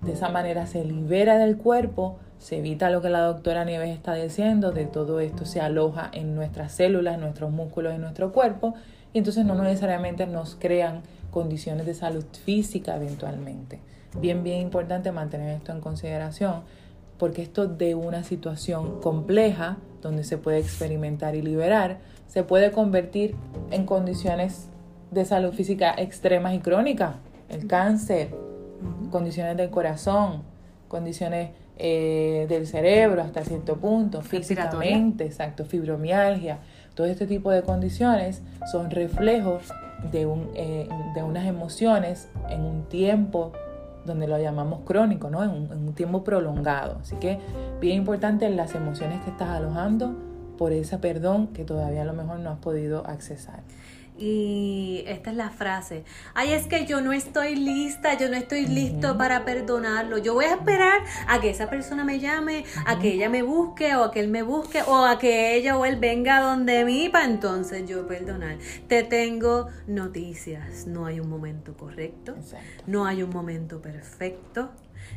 De 0.00 0.12
esa 0.12 0.30
manera 0.30 0.66
se 0.66 0.82
libera 0.82 1.36
del 1.36 1.58
cuerpo, 1.58 2.16
se 2.38 2.56
evita 2.56 2.88
lo 2.88 3.02
que 3.02 3.10
la 3.10 3.20
doctora 3.20 3.66
Nieves 3.66 3.90
está 3.90 4.14
diciendo, 4.14 4.72
de 4.72 4.86
todo 4.86 5.20
esto 5.20 5.44
se 5.44 5.60
aloja 5.60 6.08
en 6.14 6.34
nuestras 6.34 6.72
células, 6.72 7.18
nuestros 7.18 7.50
músculos, 7.50 7.92
en 7.92 8.00
nuestro 8.00 8.32
cuerpo, 8.32 8.76
y 9.12 9.18
entonces 9.18 9.44
no 9.44 9.54
necesariamente 9.62 10.26
nos 10.26 10.56
crean 10.56 11.02
condiciones 11.30 11.86
de 11.86 11.94
salud 11.94 12.24
física 12.44 12.96
eventualmente. 12.96 13.80
Bien, 14.20 14.42
bien 14.42 14.60
importante 14.60 15.12
mantener 15.12 15.56
esto 15.56 15.72
en 15.72 15.80
consideración 15.80 16.62
porque 17.20 17.42
esto 17.42 17.66
de 17.66 17.94
una 17.94 18.24
situación 18.24 19.00
compleja, 19.02 19.76
donde 20.00 20.24
se 20.24 20.38
puede 20.38 20.58
experimentar 20.58 21.36
y 21.36 21.42
liberar, 21.42 21.98
se 22.26 22.44
puede 22.44 22.72
convertir 22.72 23.36
en 23.70 23.84
condiciones 23.84 24.68
de 25.10 25.26
salud 25.26 25.52
física 25.52 25.94
extremas 25.98 26.54
y 26.54 26.60
crónicas. 26.60 27.16
El 27.50 27.66
cáncer, 27.66 28.34
condiciones 29.10 29.58
del 29.58 29.68
corazón, 29.68 30.42
condiciones 30.88 31.50
eh, 31.76 32.46
del 32.48 32.66
cerebro 32.66 33.20
hasta 33.20 33.44
cierto 33.44 33.76
punto, 33.76 34.22
físicamente, 34.22 35.26
exacto, 35.26 35.66
fibromialgia. 35.66 36.60
Todo 37.00 37.08
este 37.08 37.26
tipo 37.26 37.50
de 37.50 37.62
condiciones 37.62 38.42
son 38.70 38.90
reflejos 38.90 39.72
de, 40.12 40.26
un, 40.26 40.50
eh, 40.54 40.86
de 41.14 41.22
unas 41.22 41.46
emociones 41.46 42.28
en 42.50 42.60
un 42.60 42.82
tiempo 42.90 43.52
donde 44.04 44.28
lo 44.28 44.38
llamamos 44.38 44.80
crónico, 44.84 45.30
¿no? 45.30 45.42
En 45.42 45.50
un, 45.50 45.94
tiempo 45.94 46.24
prolongado. 46.24 46.98
Así 47.00 47.16
que 47.16 47.38
bien 47.80 47.96
importante 47.96 48.50
las 48.50 48.74
emociones 48.74 49.22
que 49.22 49.30
estás 49.30 49.48
alojando 49.48 50.14
por 50.58 50.72
ese 50.72 50.98
perdón 50.98 51.46
que 51.54 51.64
todavía 51.64 52.02
a 52.02 52.04
lo 52.04 52.12
mejor 52.12 52.38
no 52.40 52.50
has 52.50 52.58
podido 52.58 53.06
accesar. 53.06 53.60
Y 54.20 55.02
esta 55.06 55.30
es 55.30 55.36
la 55.36 55.48
frase. 55.48 56.04
Ay, 56.34 56.52
es 56.52 56.66
que 56.66 56.84
yo 56.84 57.00
no 57.00 57.12
estoy 57.12 57.56
lista, 57.56 58.18
yo 58.18 58.28
no 58.28 58.36
estoy 58.36 58.66
listo 58.66 59.16
para 59.16 59.46
perdonarlo. 59.46 60.18
Yo 60.18 60.34
voy 60.34 60.44
a 60.44 60.56
esperar 60.56 61.00
a 61.26 61.40
que 61.40 61.48
esa 61.48 61.70
persona 61.70 62.04
me 62.04 62.20
llame, 62.20 62.64
a 62.84 62.98
que 62.98 63.14
ella 63.14 63.30
me 63.30 63.40
busque 63.40 63.96
o 63.96 64.04
a 64.04 64.10
que 64.10 64.20
él 64.20 64.28
me 64.28 64.42
busque 64.42 64.82
o 64.82 65.06
a 65.06 65.18
que 65.18 65.54
ella 65.56 65.78
o 65.78 65.86
él 65.86 65.96
venga 65.96 66.40
donde 66.40 66.84
mí 66.84 67.08
para 67.08 67.24
entonces 67.24 67.88
yo 67.88 68.06
perdonar. 68.06 68.58
Te 68.88 69.04
tengo 69.04 69.68
noticias. 69.86 70.86
No 70.86 71.06
hay 71.06 71.18
un 71.18 71.30
momento 71.30 71.74
correcto. 71.74 72.36
No 72.86 73.06
hay 73.06 73.22
un 73.22 73.30
momento 73.30 73.80
perfecto 73.80 74.70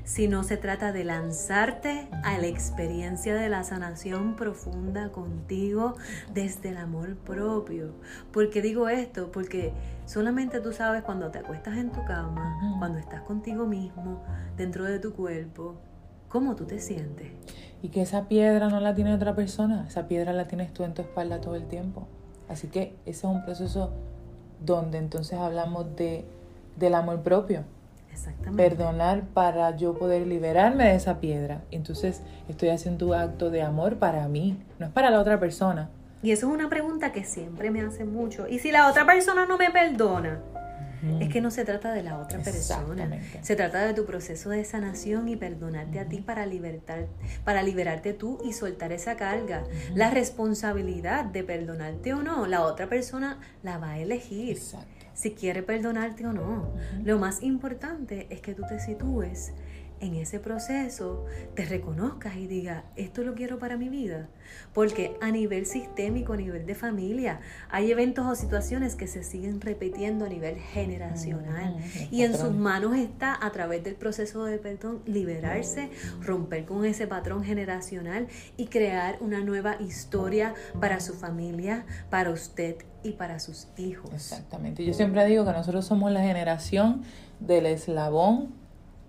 sino 0.03 0.43
se 0.43 0.57
trata 0.57 0.91
de 0.91 1.03
lanzarte 1.03 2.07
a 2.23 2.37
la 2.37 2.47
experiencia 2.47 3.35
de 3.35 3.49
la 3.49 3.63
sanación 3.63 4.35
profunda 4.35 5.09
contigo 5.09 5.95
desde 6.33 6.69
el 6.69 6.77
amor 6.77 7.15
propio. 7.15 7.93
¿Por 8.31 8.49
qué 8.49 8.61
digo 8.61 8.89
esto? 8.89 9.31
Porque 9.31 9.73
solamente 10.05 10.59
tú 10.59 10.73
sabes 10.73 11.03
cuando 11.03 11.31
te 11.31 11.39
acuestas 11.39 11.77
en 11.77 11.91
tu 11.91 12.03
cama, 12.05 12.75
cuando 12.79 12.99
estás 12.99 13.21
contigo 13.21 13.65
mismo, 13.65 14.23
dentro 14.57 14.83
de 14.83 14.99
tu 14.99 15.13
cuerpo, 15.13 15.75
cómo 16.27 16.55
tú 16.55 16.65
te 16.65 16.79
sientes. 16.79 17.31
Y 17.81 17.89
que 17.89 18.01
esa 18.01 18.27
piedra 18.27 18.69
no 18.69 18.79
la 18.79 18.95
tiene 18.95 19.13
otra 19.13 19.35
persona, 19.35 19.85
esa 19.87 20.07
piedra 20.07 20.33
la 20.33 20.47
tienes 20.47 20.73
tú 20.73 20.83
en 20.83 20.93
tu 20.93 21.01
espalda 21.01 21.41
todo 21.41 21.55
el 21.55 21.67
tiempo. 21.67 22.07
Así 22.49 22.67
que 22.67 22.95
ese 23.05 23.11
es 23.11 23.23
un 23.23 23.43
proceso 23.45 23.91
donde 24.63 24.97
entonces 24.97 25.39
hablamos 25.39 25.95
de, 25.95 26.25
del 26.77 26.95
amor 26.95 27.21
propio 27.21 27.63
Perdonar 28.55 29.23
para 29.33 29.75
yo 29.75 29.97
poder 29.97 30.27
liberarme 30.27 30.85
de 30.85 30.95
esa 30.95 31.19
piedra. 31.19 31.63
Entonces 31.71 32.21
estoy 32.47 32.69
haciendo 32.69 33.07
un 33.07 33.13
acto 33.15 33.49
de 33.49 33.61
amor 33.61 33.97
para 33.97 34.27
mí, 34.27 34.57
no 34.79 34.85
es 34.85 34.91
para 34.91 35.09
la 35.09 35.19
otra 35.19 35.39
persona. 35.39 35.89
Y 36.21 36.31
eso 36.31 36.47
es 36.47 36.53
una 36.53 36.69
pregunta 36.69 37.11
que 37.11 37.25
siempre 37.25 37.69
me 37.69 37.81
hace 37.81 38.05
mucho. 38.05 38.47
¿Y 38.47 38.59
si 38.59 38.71
la 38.71 38.89
otra 38.89 39.05
persona 39.05 39.45
no 39.45 39.57
me 39.57 39.71
perdona? 39.71 40.39
Es 41.19 41.29
que 41.29 41.41
no 41.41 41.51
se 41.51 41.65
trata 41.65 41.91
de 41.91 42.01
la 42.01 42.17
otra 42.17 42.39
persona. 42.39 43.19
Se 43.41 43.57
trata 43.57 43.85
de 43.85 43.93
tu 43.93 44.05
proceso 44.05 44.49
de 44.49 44.63
sanación 44.63 45.27
y 45.27 45.35
perdonarte 45.35 45.99
a 45.99 46.07
ti 46.07 46.21
para 46.21 46.45
libertar, 46.45 47.07
para 47.43 47.61
liberarte 47.61 48.13
tú 48.13 48.39
y 48.45 48.53
soltar 48.53 48.93
esa 48.93 49.17
carga. 49.17 49.65
La 49.95 50.09
responsabilidad 50.11 51.25
de 51.25 51.43
perdonarte 51.43 52.13
o 52.13 52.23
no, 52.23 52.47
la 52.47 52.61
otra 52.61 52.87
persona 52.87 53.39
la 53.63 53.77
va 53.77 53.91
a 53.91 53.99
elegir. 53.99 54.55
Exacto 54.55 54.92
si 55.13 55.31
quiere 55.31 55.63
perdonarte 55.63 56.25
o 56.25 56.33
no. 56.33 56.73
Lo 57.03 57.19
más 57.19 57.43
importante 57.43 58.27
es 58.29 58.41
que 58.41 58.53
tú 58.53 58.63
te 58.67 58.79
sitúes 58.79 59.53
en 60.03 60.15
ese 60.15 60.39
proceso, 60.39 61.25
te 61.55 61.65
reconozcas 61.65 62.35
y 62.35 62.45
digas, 62.45 62.83
esto 62.97 63.23
lo 63.23 63.35
quiero 63.35 63.57
para 63.57 63.77
mi 63.77 63.87
vida. 63.87 64.27
Porque 64.73 65.15
a 65.21 65.31
nivel 65.31 65.65
sistémico, 65.65 66.33
a 66.33 66.37
nivel 66.37 66.65
de 66.65 66.75
familia, 66.75 67.39
hay 67.69 67.89
eventos 67.89 68.25
o 68.27 68.35
situaciones 68.35 68.95
que 68.95 69.07
se 69.07 69.23
siguen 69.23 69.61
repitiendo 69.61 70.25
a 70.25 70.29
nivel 70.29 70.57
generacional. 70.57 71.77
Y 72.11 72.23
en 72.23 72.37
sus 72.37 72.51
manos 72.51 72.97
está, 72.97 73.37
a 73.41 73.51
través 73.51 73.83
del 73.83 73.95
proceso 73.95 74.43
de 74.43 74.57
perdón, 74.57 75.01
liberarse, 75.05 75.89
romper 76.21 76.65
con 76.65 76.83
ese 76.83 77.07
patrón 77.07 77.45
generacional 77.45 78.27
y 78.57 78.67
crear 78.67 79.17
una 79.21 79.39
nueva 79.39 79.77
historia 79.79 80.53
para 80.81 80.99
su 80.99 81.13
familia, 81.13 81.85
para 82.09 82.31
usted 82.31 82.75
y 83.03 83.13
para 83.13 83.39
sus 83.39 83.67
hijos. 83.77 84.11
Exactamente. 84.13 84.83
Yo 84.83 84.93
siempre 84.93 85.25
digo 85.25 85.45
que 85.45 85.51
nosotros 85.53 85.85
somos 85.85 86.11
la 86.11 86.21
generación 86.21 87.03
del 87.39 87.67
eslabón 87.67 88.62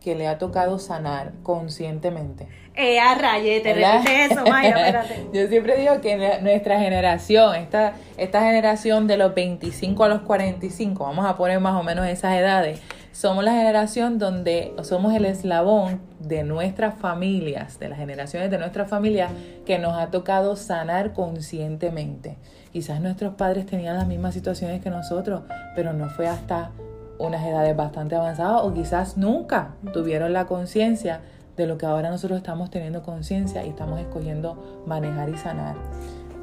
que 0.04 0.14
le 0.14 0.28
ha 0.28 0.36
tocado 0.36 0.78
sanar 0.78 1.32
conscientemente. 1.42 2.46
Eh, 2.76 3.00
a 3.00 3.14
raye, 3.14 3.60
te 3.60 3.70
eso, 3.70 4.44
Maya, 4.44 4.68
espérate. 4.86 5.28
Yo 5.32 5.46
siempre 5.46 5.78
digo 5.78 6.02
que 6.02 6.38
nuestra 6.42 6.78
generación, 6.78 7.54
esta, 7.54 7.94
esta 8.18 8.42
generación 8.42 9.06
de 9.06 9.16
los 9.16 9.34
25 9.34 10.04
a 10.04 10.08
los 10.08 10.20
45, 10.20 11.04
vamos 11.04 11.24
a 11.24 11.38
poner 11.38 11.58
más 11.58 11.80
o 11.80 11.82
menos 11.82 12.06
esas 12.06 12.36
edades, 12.36 12.82
somos 13.12 13.44
la 13.44 13.52
generación 13.52 14.18
donde 14.18 14.74
somos 14.82 15.14
el 15.14 15.24
eslabón 15.24 16.02
de 16.18 16.42
nuestras 16.42 16.96
familias, 16.98 17.78
de 17.78 17.88
las 17.88 17.98
generaciones 17.98 18.50
de 18.50 18.58
nuestras 18.58 18.90
familias 18.90 19.30
que 19.64 19.78
nos 19.78 19.94
ha 19.94 20.10
tocado 20.10 20.54
sanar 20.56 21.14
conscientemente. 21.14 22.36
Quizás 22.72 23.00
nuestros 23.00 23.36
padres 23.36 23.64
tenían 23.64 23.96
las 23.96 24.06
mismas 24.06 24.34
situaciones 24.34 24.82
que 24.82 24.90
nosotros, 24.90 25.44
pero 25.74 25.94
no 25.94 26.10
fue 26.10 26.26
hasta 26.26 26.72
unas 27.18 27.44
edades 27.46 27.76
bastante 27.76 28.16
avanzadas 28.16 28.62
o 28.62 28.72
quizás 28.72 29.16
nunca 29.16 29.74
tuvieron 29.92 30.32
la 30.32 30.46
conciencia 30.46 31.20
de 31.56 31.66
lo 31.66 31.78
que 31.78 31.86
ahora 31.86 32.10
nosotros 32.10 32.38
estamos 32.38 32.70
teniendo 32.70 33.02
conciencia 33.02 33.64
y 33.64 33.68
estamos 33.68 34.00
escogiendo 34.00 34.82
manejar 34.86 35.28
y 35.28 35.36
sanar. 35.36 35.76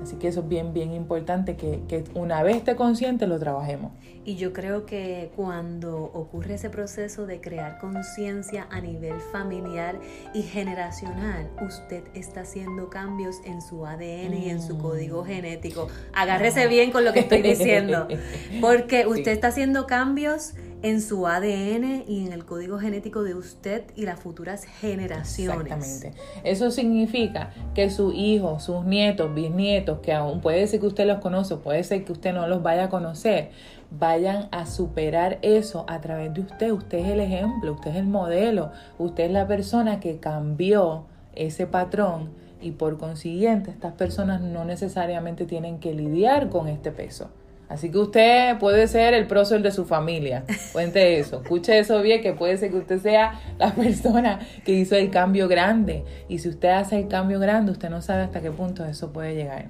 Así 0.02 0.16
que 0.16 0.28
eso 0.28 0.42
es 0.42 0.48
bien, 0.48 0.74
bien 0.74 0.94
importante 0.94 1.56
que, 1.56 1.82
que, 1.88 2.04
una 2.16 2.42
vez 2.44 2.58
esté 2.58 2.76
consciente 2.76 3.28
lo 3.28 3.38
trabajemos. 3.40 3.92
Y 4.24 4.36
yo 4.36 4.54
creo 4.54 4.86
que 4.86 5.32
cuando 5.36 6.04
ocurre 6.04 6.56
ese 6.56 6.70
proceso 6.70 7.26
de 7.26 7.42
crear 7.42 7.80
conciencia 7.80 8.68
a 8.70 8.80
nivel 8.82 9.20
familiar 9.32 10.00
y 10.34 10.44
generacional, 10.44 11.50
usted 11.62 12.04
está 12.14 12.42
haciendo 12.42 12.90
cambios 12.90 13.38
en 13.46 13.62
su 13.62 13.86
ADN 13.86 14.34
y 14.34 14.50
en 14.50 14.62
su 14.62 14.78
código 14.78 15.24
mm. 15.24 15.28
genético. 15.28 15.88
Agárrese 16.14 16.68
bien 16.68 16.92
con 16.92 17.06
lo 17.06 17.14
que 17.14 17.22
estoy 17.22 17.42
diciendo, 17.42 18.08
porque 18.62 19.08
usted 19.08 19.32
está 19.32 19.48
haciendo 19.48 19.88
cambios 19.88 20.54
en 20.84 21.02
su 21.02 21.28
ADN 21.28 22.06
y 22.08 22.26
en 22.26 22.34
el 22.34 22.46
código 22.46 22.80
genético 22.80 23.24
de 23.24 23.36
usted 23.36 23.84
y 23.96 24.06
las 24.06 24.20
futuras 24.20 24.66
generaciones. 24.66 25.72
Exactamente. 25.72 26.14
Eso 26.44 26.72
significa 26.72 27.54
que 27.74 27.90
sus 27.90 28.14
hijos, 28.16 28.64
sus 28.64 28.84
nietos, 28.86 29.34
bisnietos, 29.34 30.00
que 30.00 30.14
aún 30.14 30.42
puede 30.42 30.66
ser 30.68 30.80
que 30.80 30.88
usted 30.88 31.06
los 31.06 31.20
conoce, 31.20 31.58
puede 31.58 31.84
ser 31.84 32.04
que 32.04 32.12
usted 32.12 32.34
no 32.34 32.48
los 32.48 32.64
vaya 32.64 32.86
a 32.86 32.90
conocer, 32.90 33.52
vayan 33.92 34.48
a 34.52 34.66
superar 34.66 35.40
eso 35.42 35.86
a 35.88 36.02
través 36.02 36.34
de 36.34 36.42
usted. 36.42 36.72
Usted 36.72 37.00
es 37.00 37.08
el 37.10 37.20
ejemplo, 37.20 37.74
usted 37.74 37.92
es 37.92 37.98
el 37.98 38.08
modelo, 38.08 38.72
usted 38.98 39.26
es 39.26 39.32
la 39.32 39.48
persona 39.48 40.00
que 40.00 40.18
cambió 40.18 41.06
ese 41.36 41.68
patrón 41.68 42.30
y 42.62 42.72
por 42.72 42.98
consiguiente 42.98 43.72
estas 43.72 43.94
personas 43.94 44.42
no 44.42 44.66
necesariamente 44.66 45.46
tienen 45.46 45.80
que 45.80 45.94
lidiar 45.94 46.50
con 46.50 46.68
este 46.68 46.92
peso. 46.92 47.30
Así 47.72 47.90
que 47.90 48.00
usted 48.00 48.60
puede 48.60 48.86
ser 48.90 49.14
el 49.14 49.28
prócer 49.28 49.62
de 49.62 49.72
su 49.72 49.86
familia. 49.86 50.44
Cuente 50.74 51.20
eso, 51.20 51.42
escuche 51.42 51.80
eso 51.80 52.02
bien, 52.02 52.22
que 52.22 52.34
puede 52.34 52.58
ser 52.58 52.70
que 52.70 52.80
usted 52.80 53.02
sea 53.02 53.40
la 53.58 53.74
persona 53.74 54.40
que 54.66 54.74
hizo 54.74 54.98
el 54.98 55.10
cambio 55.10 55.48
grande. 55.48 56.04
Y 56.28 56.40
si 56.40 56.50
usted 56.50 56.68
hace 56.68 57.00
el 57.00 57.08
cambio 57.08 57.40
grande, 57.40 57.72
usted 57.72 57.90
no 57.90 58.02
sabe 58.02 58.24
hasta 58.24 58.42
qué 58.42 58.52
punto 58.52 58.84
eso 58.84 59.14
puede 59.14 59.36
llegar. 59.36 59.70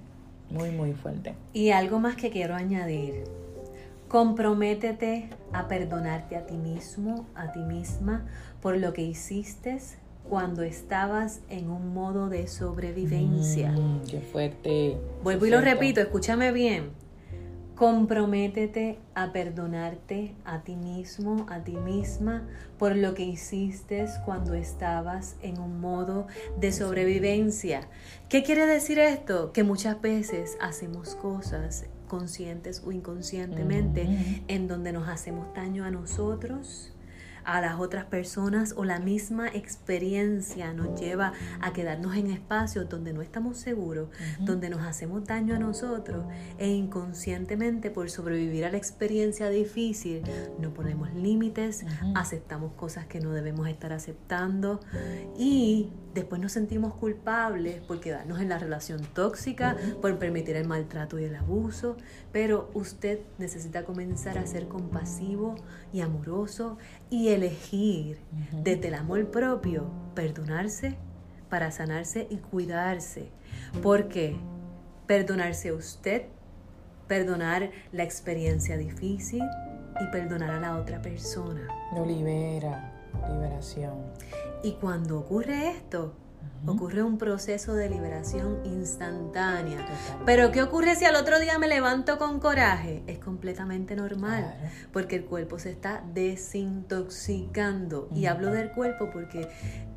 Muy, 0.49 0.71
muy 0.71 0.93
fuerte. 0.93 1.35
Y 1.53 1.69
algo 1.69 1.99
más 1.99 2.15
que 2.15 2.31
quiero 2.31 2.55
añadir. 2.55 3.23
Comprométete 4.07 5.29
a 5.53 5.67
perdonarte 5.67 6.37
a 6.37 6.47
ti 6.47 6.57
mismo, 6.57 7.27
a 7.35 7.51
ti 7.51 7.59
misma, 7.59 8.25
por 8.63 8.77
lo 8.77 8.93
que 8.93 9.03
hiciste 9.03 9.77
cuando 10.27 10.63
estabas 10.63 11.41
en 11.49 11.69
un 11.69 11.93
modo 11.93 12.29
de 12.29 12.47
sobrevivencia. 12.47 13.73
Mm, 13.73 14.01
qué 14.09 14.21
fuerte. 14.21 14.97
Vuelvo 15.23 15.45
y 15.45 15.51
lo 15.51 15.61
repito, 15.61 16.01
escúchame 16.01 16.51
bien 16.51 17.00
Comprométete 17.81 18.99
a 19.15 19.33
perdonarte 19.33 20.35
a 20.45 20.61
ti 20.61 20.75
mismo, 20.75 21.47
a 21.49 21.63
ti 21.63 21.77
misma, 21.77 22.47
por 22.77 22.95
lo 22.95 23.15
que 23.15 23.23
hiciste 23.23 24.05
cuando 24.23 24.53
estabas 24.53 25.35
en 25.41 25.59
un 25.59 25.81
modo 25.81 26.27
de 26.59 26.71
sobrevivencia. 26.73 27.89
¿Qué 28.29 28.43
quiere 28.43 28.67
decir 28.67 28.99
esto? 28.99 29.51
Que 29.51 29.63
muchas 29.63 29.99
veces 29.99 30.59
hacemos 30.61 31.15
cosas 31.15 31.87
conscientes 32.07 32.83
o 32.85 32.91
inconscientemente 32.91 34.43
en 34.47 34.67
donde 34.67 34.93
nos 34.93 35.09
hacemos 35.09 35.51
daño 35.55 35.83
a 35.83 35.89
nosotros 35.89 36.90
a 37.43 37.61
las 37.61 37.79
otras 37.79 38.05
personas 38.05 38.73
o 38.77 38.85
la 38.85 38.99
misma 38.99 39.47
experiencia 39.47 40.73
nos 40.73 40.99
lleva 40.99 41.33
a 41.61 41.73
quedarnos 41.73 42.15
en 42.15 42.27
espacios 42.27 42.89
donde 42.89 43.13
no 43.13 43.21
estamos 43.21 43.57
seguros, 43.57 44.09
donde 44.39 44.69
nos 44.69 44.81
hacemos 44.81 45.25
daño 45.25 45.55
a 45.55 45.59
nosotros 45.59 46.25
e 46.57 46.69
inconscientemente 46.69 47.91
por 47.91 48.09
sobrevivir 48.09 48.65
a 48.65 48.71
la 48.71 48.77
experiencia 48.77 49.49
difícil 49.49 50.21
no 50.59 50.73
ponemos 50.73 51.13
límites, 51.13 51.85
aceptamos 52.15 52.73
cosas 52.73 53.05
que 53.05 53.19
no 53.19 53.31
debemos 53.31 53.67
estar 53.67 53.93
aceptando 53.93 54.79
y 55.37 55.89
después 56.13 56.41
nos 56.41 56.51
sentimos 56.51 56.93
culpables 56.93 57.81
por 57.81 57.99
quedarnos 57.99 58.41
en 58.41 58.49
la 58.49 58.57
relación 58.57 59.01
tóxica, 59.13 59.77
por 60.01 60.17
permitir 60.17 60.55
el 60.55 60.67
maltrato 60.67 61.19
y 61.19 61.23
el 61.23 61.35
abuso, 61.35 61.97
pero 62.31 62.69
usted 62.73 63.19
necesita 63.37 63.83
comenzar 63.83 64.37
a 64.37 64.45
ser 64.45 64.67
compasivo 64.67 65.55
y 65.93 66.01
amoroso 66.01 66.77
y 67.09 67.29
elegir 67.35 68.19
desde 68.51 68.87
el 68.89 68.95
amor 68.95 69.29
propio 69.31 69.89
perdonarse 70.15 70.97
para 71.49 71.71
sanarse 71.71 72.27
y 72.29 72.37
cuidarse. 72.37 73.29
porque 73.81 74.35
Perdonarse 75.07 75.73
usted, 75.73 76.27
perdonar 77.07 77.71
la 77.91 78.03
experiencia 78.03 78.77
difícil 78.77 79.43
y 79.99 80.05
perdonar 80.09 80.51
a 80.51 80.59
la 80.61 80.77
otra 80.77 81.01
persona. 81.01 81.67
Lo 81.93 82.05
libera, 82.05 82.93
liberación. 83.29 84.05
Y 84.63 84.71
cuando 84.73 85.19
ocurre 85.19 85.71
esto, 85.71 86.13
ocurre 86.65 87.03
un 87.03 87.17
proceso 87.17 87.73
de 87.73 87.89
liberación 87.89 88.59
instantánea. 88.65 89.85
Pero 90.25 90.51
¿qué 90.51 90.61
ocurre 90.63 90.95
si 90.95 91.05
al 91.05 91.15
otro 91.15 91.39
día 91.39 91.57
me 91.59 91.67
levanto 91.67 92.17
con 92.17 92.39
coraje? 92.39 93.03
Es 93.07 93.19
completamente 93.19 93.95
normal, 93.95 94.55
porque 94.93 95.15
el 95.17 95.25
cuerpo 95.25 95.59
se 95.59 95.71
está 95.71 96.03
desintoxicando. 96.13 98.09
Y 98.13 98.25
hablo 98.25 98.51
del 98.51 98.71
cuerpo 98.71 99.09
porque 99.11 99.47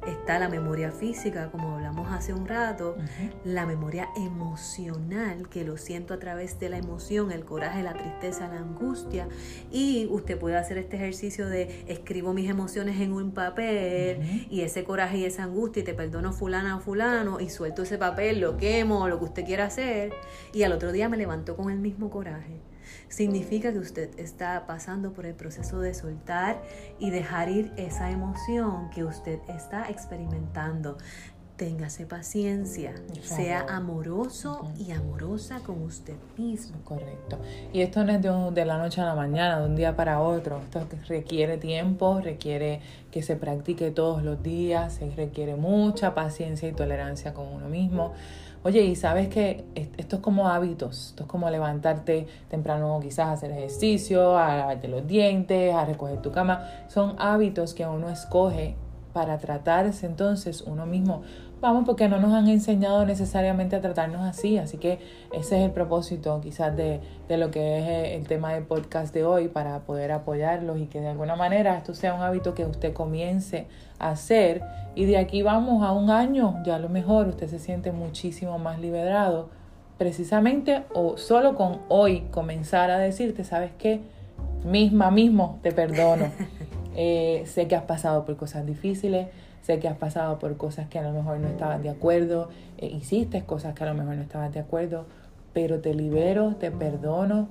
está 0.07 0.39
la 0.39 0.49
memoria 0.49 0.91
física, 0.91 1.51
como 1.51 1.75
hablamos 1.75 2.13
hace 2.13 2.33
un 2.33 2.47
rato, 2.47 2.97
la 3.45 3.67
memoria 3.67 4.09
emocional, 4.17 5.49
que 5.49 5.65
lo 5.65 5.77
siento 5.77 6.15
a 6.15 6.19
través 6.19 6.59
de 6.61 6.69
la 6.69 6.79
emoción, 6.79 7.33
el 7.33 7.45
coraje, 7.45 7.83
la 7.83 7.95
tristeza, 7.95 8.49
la 8.49 8.59
angustia. 8.59 9.29
Y 9.71 10.07
usted 10.11 10.39
puede 10.39 10.57
hacer 10.57 10.79
este 10.79 10.97
ejercicio 10.97 11.49
de 11.49 11.85
escribo 11.89 12.33
mis 12.33 12.51
emociones 12.51 13.01
en 13.01 13.13
un 13.13 13.33
papel 13.33 14.47
y 14.51 14.61
ese 14.63 14.85
coraje 14.85 15.19
y 15.19 15.25
esa 15.25 15.45
angustia 15.45 15.81
y 15.81 15.85
te 15.85 15.95
perdono 15.95 16.33
fulana 16.55 16.79
fulano 16.79 17.41
y 17.41 17.51
suelto 17.51 17.83
ese 17.83 17.99
papel, 17.99 18.41
lo 18.41 18.57
quemo, 18.57 19.09
lo 19.09 19.19
que 19.19 19.25
usted 19.25 19.45
quiera 19.45 19.65
hacer 19.65 20.13
y 20.53 20.63
al 20.63 20.73
otro 20.73 20.93
día 20.93 21.09
me 21.09 21.17
levanto 21.17 21.57
con 21.57 21.71
el 21.71 21.79
mismo 21.79 22.11
coraje 22.11 22.61
significa 23.09 23.73
que 23.73 23.79
usted 23.79 24.11
está 24.19 24.67
pasando 24.67 25.13
por 25.13 25.27
el 25.27 25.35
proceso 25.35 25.81
de 25.81 25.95
soltar 25.95 26.63
y 26.99 27.11
dejar 27.11 27.49
ir 27.49 27.73
esa 27.77 28.11
emoción 28.11 28.91
que 28.91 29.05
usted 29.05 29.39
está 29.49 29.89
experimentando. 29.89 30.99
Téngase 31.57 32.05
paciencia, 32.05 32.95
sea 33.23 33.65
amoroso 33.69 34.73
y 34.77 34.91
amorosa 34.91 35.61
con 35.61 35.83
usted 35.83 36.17
mismo. 36.37 36.79
Correcto. 36.83 37.39
Y 37.73 37.83
esto 37.83 38.03
no 38.03 38.11
es 38.11 38.21
de, 38.21 38.51
de, 38.51 38.65
la 38.65 38.77
noche 38.77 39.01
a 39.01 39.05
la 39.05 39.15
mañana, 39.15 39.61
de 39.61 39.67
un 39.67 39.77
día 39.77 39.95
para 39.95 40.21
otro. 40.21 40.61
Esto 40.65 40.85
requiere 41.07 41.57
tiempo, 41.57 42.21
requiere 42.21 42.81
que 43.13 43.23
se 43.23 43.37
practique 43.37 43.93
todos 43.93 44.25
los 44.25 44.43
días, 44.43 44.95
se 44.95 45.09
requiere 45.11 45.55
mucha 45.55 46.13
paciencia 46.13 46.69
y 46.69 46.73
tolerancia 46.73 47.35
con 47.35 47.47
uno 47.47 47.69
mismo. 47.69 48.15
Oye, 48.65 48.81
y 48.81 48.97
sabes 48.97 49.29
que 49.29 49.65
esto 49.97 50.17
es 50.17 50.23
como 50.23 50.49
hábitos, 50.49 51.11
esto 51.11 51.23
es 51.23 51.29
como 51.29 51.49
levantarte 51.51 52.27
temprano, 52.49 52.99
quizás 53.01 53.29
hacer 53.29 53.53
ejercicio, 53.53 54.37
a 54.37 54.57
lavarte 54.57 54.89
los 54.89 55.07
dientes, 55.07 55.73
a 55.73 55.85
recoger 55.85 56.21
tu 56.21 56.33
cama. 56.33 56.67
Son 56.89 57.15
hábitos 57.19 57.75
que 57.75 57.87
uno 57.87 58.09
escoge 58.09 58.75
para 59.15 59.39
tratarse 59.39 60.05
entonces 60.05 60.61
uno 60.61 60.85
mismo. 60.85 61.23
Vamos, 61.63 61.85
porque 61.87 62.09
no 62.11 62.21
nos 62.21 62.35
han 62.35 62.49
enseñado 62.49 63.07
necesariamente 63.07 63.77
a 63.77 63.81
tratarnos 63.81 64.21
así, 64.21 64.59
así 64.59 64.77
que 64.77 64.99
ese 65.33 65.57
es 65.57 65.65
el 65.65 65.71
propósito 65.71 66.39
quizás 66.43 66.77
de, 66.77 67.01
de 67.27 67.39
lo 67.39 67.51
que 67.51 67.79
es 67.79 67.85
eh, 67.87 68.17
el 68.17 68.27
tema 68.27 68.53
del 68.53 68.65
podcast 68.65 69.15
de 69.15 69.25
hoy, 69.25 69.49
para 69.49 69.79
poder 69.87 70.13
apoyarlos 70.13 70.79
y 70.79 70.87
que 70.87 71.01
de 71.01 71.09
alguna 71.09 71.37
manera 71.37 71.79
esto 71.79 71.95
sea 71.95 72.13
un 72.13 72.21
hábito 72.21 72.55
que 72.55 72.67
usted 72.67 72.93
comience 72.93 73.67
hacer 73.99 74.63
y 74.95 75.07
de 75.07 75.17
aquí 75.17 75.43
vamos 75.43 75.83
a 75.83 75.93
un 75.93 76.11
año, 76.11 76.63
ya 76.67 76.75
a 76.75 76.79
lo 76.79 76.91
mejor 76.91 77.29
usted 77.29 77.49
se 77.49 77.59
siente 77.59 77.93
muchísimo 77.93 78.59
más 78.59 78.79
liberado, 78.79 79.49
precisamente 79.97 80.83
o 80.93 81.17
solo 81.17 81.55
con 81.55 81.81
hoy 81.89 82.23
comenzar 82.31 82.91
a 82.91 82.99
decirte, 82.99 83.45
¿sabes 83.45 83.71
qué? 83.79 84.03
Misma, 84.65 85.11
mismo, 85.11 85.61
te 85.63 85.73
perdono. 85.73 86.31
Eh, 86.95 87.45
sé 87.47 87.69
que 87.69 87.77
has 87.77 87.85
pasado 87.85 88.25
por 88.25 88.37
cosas 88.37 88.65
difíciles, 88.67 89.29
sé 89.63 89.79
que 89.79 89.89
has 89.89 89.97
pasado 89.97 90.39
por 90.39 90.57
cosas 90.57 90.89
que 90.89 90.99
a 90.99 91.03
lo 91.03 91.13
mejor 91.13 91.39
no 91.39 91.49
estabas 91.49 91.83
de 91.83 91.91
acuerdo, 91.91 92.49
eh, 92.79 92.87
hiciste 92.87 93.45
cosas 93.45 93.75
que 93.75 93.85
a 93.85 93.87
lo 93.87 93.95
mejor 93.95 94.17
no 94.17 94.23
estabas 94.23 94.53
de 94.53 94.61
acuerdo, 94.61 95.07
pero 95.53 95.81
te 95.81 95.95
libero, 95.95 96.57
te 96.57 96.71
perdono, 96.71 97.49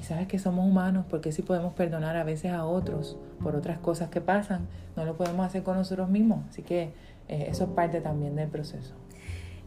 y 0.00 0.02
sabes 0.02 0.26
que 0.28 0.38
somos 0.38 0.66
humanos, 0.66 1.04
porque 1.10 1.30
si 1.30 1.42
podemos 1.42 1.74
perdonar 1.74 2.16
a 2.16 2.24
veces 2.24 2.52
a 2.52 2.64
otros 2.64 3.18
por 3.42 3.54
otras 3.54 3.78
cosas 3.78 4.08
que 4.08 4.20
pasan, 4.20 4.66
no 4.96 5.04
lo 5.04 5.16
podemos 5.16 5.46
hacer 5.46 5.62
con 5.62 5.76
nosotros 5.76 6.08
mismos. 6.08 6.46
Así 6.48 6.62
que 6.62 6.92
eh, 7.28 7.46
eso 7.48 7.64
es 7.64 7.70
parte 7.70 8.00
también 8.00 8.34
del 8.34 8.48
proceso. 8.48 8.94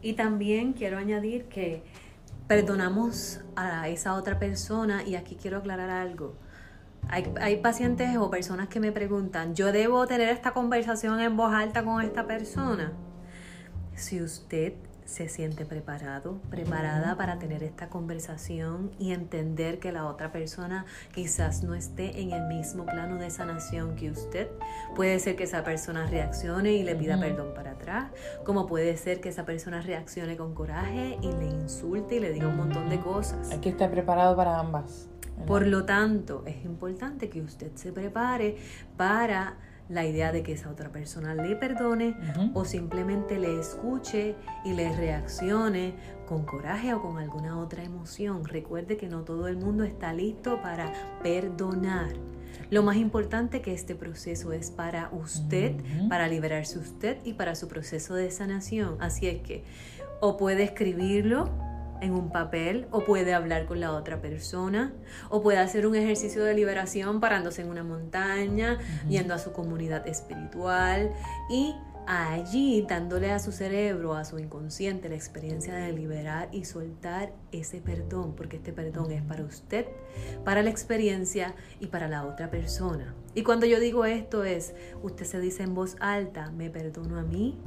Y 0.02 0.14
también 0.14 0.72
quiero 0.72 0.98
añadir 0.98 1.44
que 1.44 1.82
perdonamos 2.48 3.40
a 3.56 3.88
esa 3.88 4.14
otra 4.14 4.38
persona 4.38 5.02
y 5.04 5.14
aquí 5.14 5.36
quiero 5.36 5.58
aclarar 5.58 5.90
algo. 5.90 6.34
Hay, 7.08 7.32
hay, 7.40 7.56
pacientes 7.58 8.16
o 8.16 8.30
personas 8.30 8.68
que 8.68 8.80
me 8.80 8.92
preguntan, 8.92 9.54
¿yo 9.54 9.72
debo 9.72 10.06
tener 10.06 10.28
esta 10.28 10.52
conversación 10.52 11.20
en 11.20 11.36
voz 11.36 11.52
alta 11.52 11.84
con 11.84 12.02
esta 12.02 12.26
persona? 12.26 12.92
Si 13.94 14.20
usted 14.20 14.74
se 15.04 15.28
siente 15.28 15.64
preparado, 15.64 16.38
preparada 16.50 17.16
para 17.16 17.38
tener 17.38 17.62
esta 17.62 17.88
conversación 17.88 18.90
y 18.98 19.12
entender 19.12 19.78
que 19.78 19.92
la 19.92 20.06
otra 20.06 20.32
persona 20.32 20.86
quizás 21.14 21.62
no 21.62 21.74
esté 21.74 22.20
en 22.20 22.32
el 22.32 22.46
mismo 22.46 22.86
plano 22.86 23.16
de 23.16 23.30
sanación 23.30 23.96
que 23.96 24.10
usted. 24.10 24.48
Puede 24.94 25.18
ser 25.18 25.36
que 25.36 25.44
esa 25.44 25.62
persona 25.62 26.06
reaccione 26.06 26.72
y 26.72 26.82
le 26.82 26.96
pida 26.96 27.18
perdón 27.18 27.52
para 27.54 27.72
atrás, 27.72 28.10
como 28.44 28.66
puede 28.66 28.96
ser 28.96 29.20
que 29.20 29.28
esa 29.28 29.44
persona 29.44 29.80
reaccione 29.80 30.36
con 30.36 30.54
coraje 30.54 31.18
y 31.20 31.32
le 31.32 31.46
insulte 31.46 32.16
y 32.16 32.20
le 32.20 32.32
diga 32.32 32.48
un 32.48 32.56
montón 32.56 32.88
de 32.88 32.98
cosas. 33.00 33.50
Hay 33.50 33.58
que 33.58 33.68
estar 33.70 33.90
preparado 33.90 34.36
para 34.36 34.58
ambas. 34.58 35.08
Por 35.46 35.66
lo 35.66 35.84
tanto, 35.84 36.42
es 36.46 36.64
importante 36.64 37.28
que 37.28 37.42
usted 37.42 37.72
se 37.74 37.92
prepare 37.92 38.56
para 38.96 39.56
la 39.88 40.06
idea 40.06 40.32
de 40.32 40.42
que 40.42 40.52
esa 40.52 40.70
otra 40.70 40.90
persona 40.90 41.34
le 41.34 41.56
perdone 41.56 42.16
o 42.54 42.64
simplemente 42.64 43.38
le 43.38 43.60
escuche 43.60 44.34
y 44.64 44.72
le 44.72 44.94
reaccione 44.96 45.94
con 46.26 46.44
coraje 46.44 46.94
o 46.94 47.02
con 47.02 47.18
alguna 47.18 47.58
otra 47.58 47.84
emoción. 47.84 48.44
Recuerde 48.44 48.96
que 48.96 49.08
no 49.08 49.22
todo 49.22 49.46
el 49.46 49.58
mundo 49.58 49.84
está 49.84 50.12
listo 50.14 50.62
para 50.62 50.92
perdonar. 51.22 52.14
Lo 52.70 52.82
más 52.82 52.96
importante 52.96 53.60
que 53.60 53.74
este 53.74 53.94
proceso 53.94 54.52
es 54.52 54.70
para 54.70 55.10
usted, 55.12 55.76
para 56.08 56.28
liberarse 56.28 56.78
usted 56.78 57.18
y 57.24 57.34
para 57.34 57.54
su 57.54 57.68
proceso 57.68 58.14
de 58.14 58.30
sanación. 58.30 58.96
Así 59.00 59.26
es 59.26 59.42
que 59.42 59.64
o 60.20 60.38
puede 60.38 60.62
escribirlo 60.62 61.50
en 62.04 62.14
un 62.14 62.30
papel 62.30 62.86
o 62.90 63.04
puede 63.04 63.34
hablar 63.34 63.66
con 63.66 63.80
la 63.80 63.92
otra 63.92 64.20
persona 64.20 64.92
o 65.30 65.42
puede 65.42 65.58
hacer 65.58 65.86
un 65.86 65.94
ejercicio 65.94 66.44
de 66.44 66.54
liberación 66.54 67.20
parándose 67.20 67.62
en 67.62 67.68
una 67.68 67.82
montaña, 67.82 68.78
yendo 69.08 69.34
a 69.34 69.38
su 69.38 69.52
comunidad 69.52 70.06
espiritual 70.06 71.10
y 71.50 71.74
allí 72.06 72.84
dándole 72.86 73.32
a 73.32 73.38
su 73.38 73.52
cerebro, 73.52 74.14
a 74.14 74.24
su 74.24 74.38
inconsciente 74.38 75.08
la 75.08 75.14
experiencia 75.14 75.74
de 75.74 75.92
liberar 75.92 76.48
y 76.52 76.64
soltar 76.64 77.32
ese 77.52 77.80
perdón, 77.80 78.34
porque 78.36 78.56
este 78.56 78.72
perdón 78.72 79.12
es 79.12 79.22
para 79.22 79.44
usted, 79.44 79.86
para 80.44 80.62
la 80.62 80.70
experiencia 80.70 81.54
y 81.80 81.86
para 81.86 82.08
la 82.08 82.26
otra 82.26 82.50
persona. 82.50 83.14
Y 83.34 83.42
cuando 83.42 83.66
yo 83.66 83.80
digo 83.80 84.04
esto 84.04 84.44
es, 84.44 84.74
usted 85.02 85.24
se 85.24 85.40
dice 85.40 85.62
en 85.62 85.74
voz 85.74 85.96
alta, 86.00 86.50
me 86.50 86.70
perdono 86.70 87.18
a 87.18 87.22
mí, 87.22 87.58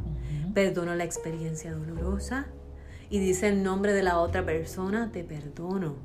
perdono 0.54 0.95
la 0.95 1.04
experiencia 1.04 1.73
dolorosa, 1.73 2.47
y 3.10 3.20
dice 3.20 3.48
el 3.48 3.63
nombre 3.63 3.93
de 3.93 4.04
la 4.04 4.20
otra 4.20 4.46
persona, 4.46 5.10
te 5.12 5.24
perdono. 5.24 5.96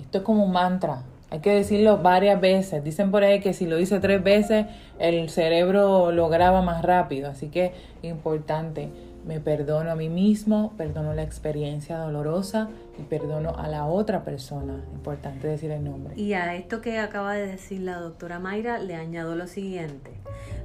Esto 0.00 0.18
es 0.18 0.24
como 0.24 0.44
un 0.44 0.52
mantra. 0.52 1.02
Hay 1.30 1.40
que 1.40 1.50
decirlo 1.50 1.98
varias 1.98 2.40
veces. 2.40 2.84
Dicen 2.84 3.10
por 3.10 3.24
ahí 3.24 3.40
que 3.40 3.54
si 3.54 3.66
lo 3.66 3.76
dice 3.76 3.98
tres 3.98 4.22
veces, 4.22 4.66
el 5.00 5.28
cerebro 5.30 6.12
lo 6.12 6.28
graba 6.28 6.62
más 6.62 6.82
rápido. 6.82 7.28
Así 7.28 7.48
que 7.48 7.72
importante. 8.02 8.90
Me 9.24 9.40
perdono 9.40 9.90
a 9.90 9.96
mí 9.96 10.08
mismo, 10.08 10.74
perdono 10.76 11.14
la 11.14 11.22
experiencia 11.22 11.98
dolorosa 11.98 12.68
y 12.98 13.02
perdono 13.02 13.56
a 13.56 13.68
la 13.68 13.86
otra 13.86 14.22
persona. 14.22 14.84
Importante 14.92 15.48
decir 15.48 15.70
el 15.70 15.82
nombre. 15.82 16.14
Y 16.16 16.34
a 16.34 16.54
esto 16.54 16.80
que 16.80 16.98
acaba 16.98 17.34
de 17.34 17.46
decir 17.46 17.80
la 17.80 17.98
doctora 17.98 18.38
Mayra 18.38 18.78
le 18.78 18.94
añado 18.94 19.34
lo 19.34 19.46
siguiente. 19.46 20.12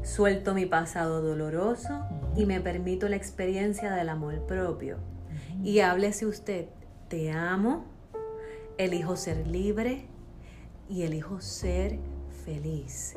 Suelto 0.04 0.54
mi 0.54 0.66
pasado 0.66 1.22
doloroso 1.22 2.06
y 2.36 2.46
me 2.46 2.60
permito 2.60 3.08
la 3.08 3.16
experiencia 3.16 3.94
del 3.94 4.10
amor 4.10 4.46
propio. 4.46 4.98
Y 5.64 5.80
háblese 5.80 6.26
usted, 6.26 6.66
te 7.08 7.32
amo, 7.32 7.86
elijo 8.78 9.16
ser 9.16 9.48
libre 9.48 10.06
y 10.90 11.04
elijo 11.04 11.40
ser 11.40 12.00
feliz. 12.44 13.16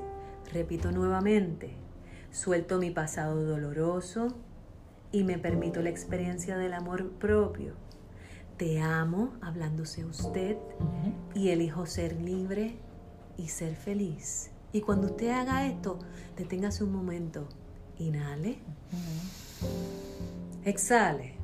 Repito 0.52 0.92
nuevamente, 0.92 1.70
suelto 2.30 2.78
mi 2.78 2.90
pasado 2.90 3.42
doloroso 3.44 4.28
y 5.12 5.24
me 5.24 5.38
permito 5.38 5.82
la 5.82 5.90
experiencia 5.90 6.56
del 6.56 6.72
amor 6.72 7.10
propio. 7.12 7.74
Te 8.56 8.80
amo, 8.80 9.34
hablándose 9.42 10.04
usted, 10.04 10.56
y 11.34 11.50
elijo 11.50 11.86
ser 11.86 12.20
libre 12.20 12.76
y 13.36 13.48
ser 13.48 13.76
feliz. 13.76 14.50
Y 14.72 14.80
cuando 14.80 15.08
usted 15.08 15.30
haga 15.30 15.66
esto, 15.66 15.98
deténgase 16.36 16.82
un 16.82 16.92
momento. 16.92 17.48
Inhale. 17.98 18.58
Exhale. 20.64 21.34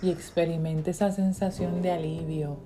Y 0.00 0.10
experimente 0.10 0.92
esa 0.92 1.12
sensación 1.12 1.82
de 1.82 1.92
alivio 1.92 2.58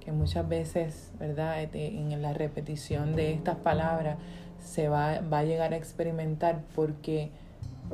que 0.00 0.12
muchas 0.12 0.46
veces, 0.46 1.12
¿verdad? 1.18 1.62
En 1.72 2.20
la 2.20 2.34
repetición 2.34 3.16
de 3.16 3.32
estas 3.32 3.56
palabras 3.56 4.18
se 4.62 4.88
va, 4.88 5.20
va 5.20 5.38
a 5.38 5.44
llegar 5.44 5.72
a 5.72 5.76
experimentar 5.76 6.62
porque 6.74 7.30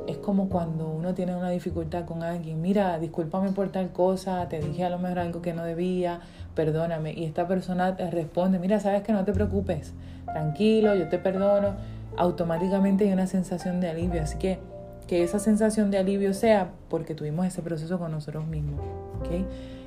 es 0.07 0.17
como 0.17 0.49
cuando 0.49 0.89
uno 0.89 1.13
tiene 1.13 1.35
una 1.35 1.49
dificultad 1.49 2.05
con 2.05 2.23
alguien, 2.23 2.61
mira, 2.61 2.97
discúlpame 2.99 3.51
por 3.51 3.69
tal 3.69 3.91
cosa, 3.91 4.47
te 4.49 4.59
dije 4.59 4.83
a 4.83 4.89
lo 4.89 4.99
mejor 4.99 5.19
algo 5.19 5.41
que 5.41 5.53
no 5.53 5.63
debía, 5.63 6.21
perdóname. 6.55 7.13
Y 7.13 7.25
esta 7.25 7.47
persona 7.47 7.95
te 7.95 8.09
responde, 8.09 8.59
mira, 8.59 8.79
sabes 8.79 9.03
que 9.03 9.13
no 9.13 9.23
te 9.25 9.33
preocupes, 9.33 9.93
tranquilo, 10.25 10.95
yo 10.95 11.07
te 11.09 11.19
perdono. 11.19 11.75
Automáticamente 12.17 13.05
hay 13.05 13.13
una 13.13 13.27
sensación 13.27 13.79
de 13.79 13.89
alivio. 13.89 14.21
Así 14.21 14.37
que 14.37 14.59
que 15.07 15.23
esa 15.23 15.39
sensación 15.39 15.91
de 15.91 15.97
alivio 15.97 16.33
sea 16.33 16.71
porque 16.89 17.15
tuvimos 17.15 17.45
ese 17.45 17.61
proceso 17.61 17.99
con 17.99 18.11
nosotros 18.11 18.47
mismos. 18.47 18.79
¿okay? 19.19 19.45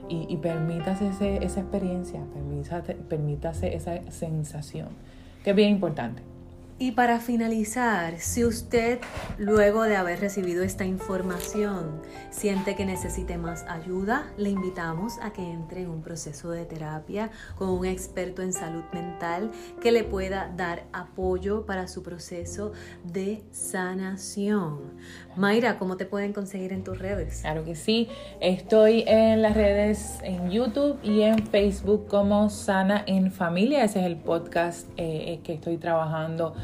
Y, 0.08 0.26
y 0.28 0.36
permítase 0.36 1.08
esa 1.08 1.60
experiencia, 1.60 2.20
permítase, 2.34 2.94
permítase 2.94 3.74
esa 3.74 4.00
sensación, 4.10 4.88
que 5.42 5.50
es 5.50 5.56
bien 5.56 5.70
importante. 5.70 6.22
Y 6.76 6.90
para 6.90 7.20
finalizar, 7.20 8.18
si 8.18 8.44
usted 8.44 8.98
luego 9.38 9.84
de 9.84 9.94
haber 9.94 10.18
recibido 10.18 10.64
esta 10.64 10.84
información 10.84 12.02
siente 12.30 12.74
que 12.74 12.84
necesite 12.84 13.38
más 13.38 13.62
ayuda, 13.68 14.32
le 14.36 14.50
invitamos 14.50 15.18
a 15.22 15.32
que 15.32 15.48
entre 15.48 15.82
en 15.82 15.90
un 15.90 16.02
proceso 16.02 16.50
de 16.50 16.64
terapia 16.64 17.30
con 17.56 17.68
un 17.68 17.84
experto 17.84 18.42
en 18.42 18.52
salud 18.52 18.82
mental 18.92 19.52
que 19.80 19.92
le 19.92 20.02
pueda 20.02 20.52
dar 20.56 20.88
apoyo 20.92 21.64
para 21.64 21.86
su 21.86 22.02
proceso 22.02 22.72
de 23.04 23.44
sanación. 23.52 24.80
Mayra, 25.36 25.78
¿cómo 25.78 25.96
te 25.96 26.06
pueden 26.06 26.32
conseguir 26.32 26.72
en 26.72 26.84
tus 26.84 26.98
redes? 26.98 27.40
Claro 27.40 27.64
que 27.64 27.74
sí, 27.74 28.08
estoy 28.40 29.04
en 29.06 29.42
las 29.42 29.54
redes 29.54 30.20
en 30.22 30.50
YouTube 30.50 30.98
y 31.02 31.22
en 31.22 31.44
Facebook 31.46 32.06
como 32.06 32.50
Sana 32.50 33.02
en 33.06 33.32
Familia. 33.32 33.82
Ese 33.82 34.00
es 34.00 34.06
el 34.06 34.16
podcast 34.16 34.88
eh, 34.96 35.40
que 35.42 35.54
estoy 35.54 35.76
trabajando 35.76 36.54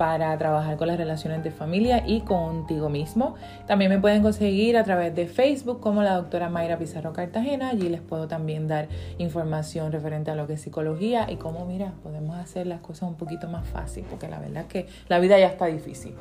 para 0.00 0.38
trabajar 0.38 0.78
con 0.78 0.88
las 0.88 0.96
relaciones 0.96 1.44
de 1.44 1.50
familia 1.50 2.04
y 2.06 2.22
contigo 2.22 2.88
mismo. 2.88 3.34
También 3.66 3.90
me 3.90 3.98
pueden 3.98 4.22
conseguir 4.22 4.78
a 4.78 4.84
través 4.84 5.14
de 5.14 5.26
Facebook 5.26 5.80
como 5.80 6.02
la 6.02 6.14
doctora 6.14 6.48
Mayra 6.48 6.78
Pizarro 6.78 7.12
Cartagena. 7.12 7.68
Allí 7.68 7.88
les 7.88 8.00
puedo 8.00 8.26
también 8.26 8.66
dar 8.66 8.88
información 9.18 9.92
referente 9.92 10.30
a 10.30 10.36
lo 10.36 10.46
que 10.46 10.54
es 10.54 10.62
psicología 10.62 11.30
y 11.30 11.36
cómo, 11.36 11.66
mira, 11.66 11.92
podemos 12.02 12.38
hacer 12.38 12.66
las 12.66 12.80
cosas 12.80 13.10
un 13.10 13.16
poquito 13.16 13.48
más 13.48 13.66
fácil, 13.68 14.04
porque 14.08 14.28
la 14.28 14.38
verdad 14.38 14.62
es 14.62 14.68
que 14.68 14.86
la 15.08 15.18
vida 15.18 15.38
ya 15.38 15.48
está 15.48 15.66
difícil. 15.66 16.14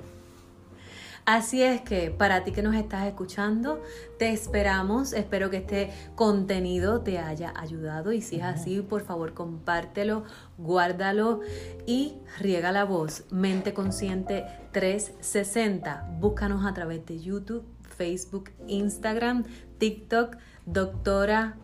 Así 1.29 1.61
es 1.61 1.81
que 1.81 2.09
para 2.09 2.43
ti 2.43 2.51
que 2.51 2.63
nos 2.63 2.73
estás 2.73 3.05
escuchando, 3.05 3.83
te 4.17 4.31
esperamos. 4.31 5.13
Espero 5.13 5.51
que 5.51 5.57
este 5.57 5.91
contenido 6.15 7.01
te 7.01 7.19
haya 7.19 7.53
ayudado 7.55 8.11
y 8.13 8.21
si 8.21 8.37
es 8.37 8.43
así, 8.43 8.81
por 8.81 9.03
favor, 9.03 9.35
compártelo, 9.35 10.23
guárdalo 10.57 11.41
y 11.85 12.15
riega 12.39 12.71
la 12.71 12.83
voz. 12.83 13.25
Mente 13.29 13.75
Consciente 13.75 14.43
360. 14.71 16.17
Búscanos 16.19 16.65
a 16.65 16.73
través 16.73 17.05
de 17.05 17.19
YouTube, 17.19 17.63
Facebook, 17.95 18.49
Instagram, 18.65 19.45
TikTok, 19.77 20.35
doctora. 20.65 21.57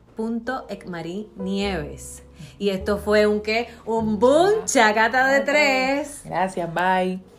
Nieves. 1.38 2.22
Y 2.60 2.70
esto 2.70 3.00
fue 3.00 3.26
un 3.26 3.42
qué? 3.42 3.70
Un 3.84 4.20
boom, 4.20 4.66
chacata 4.66 5.26
de 5.26 5.42
tres. 5.42 6.22
Gracias, 6.24 6.72
bye. 6.72 7.35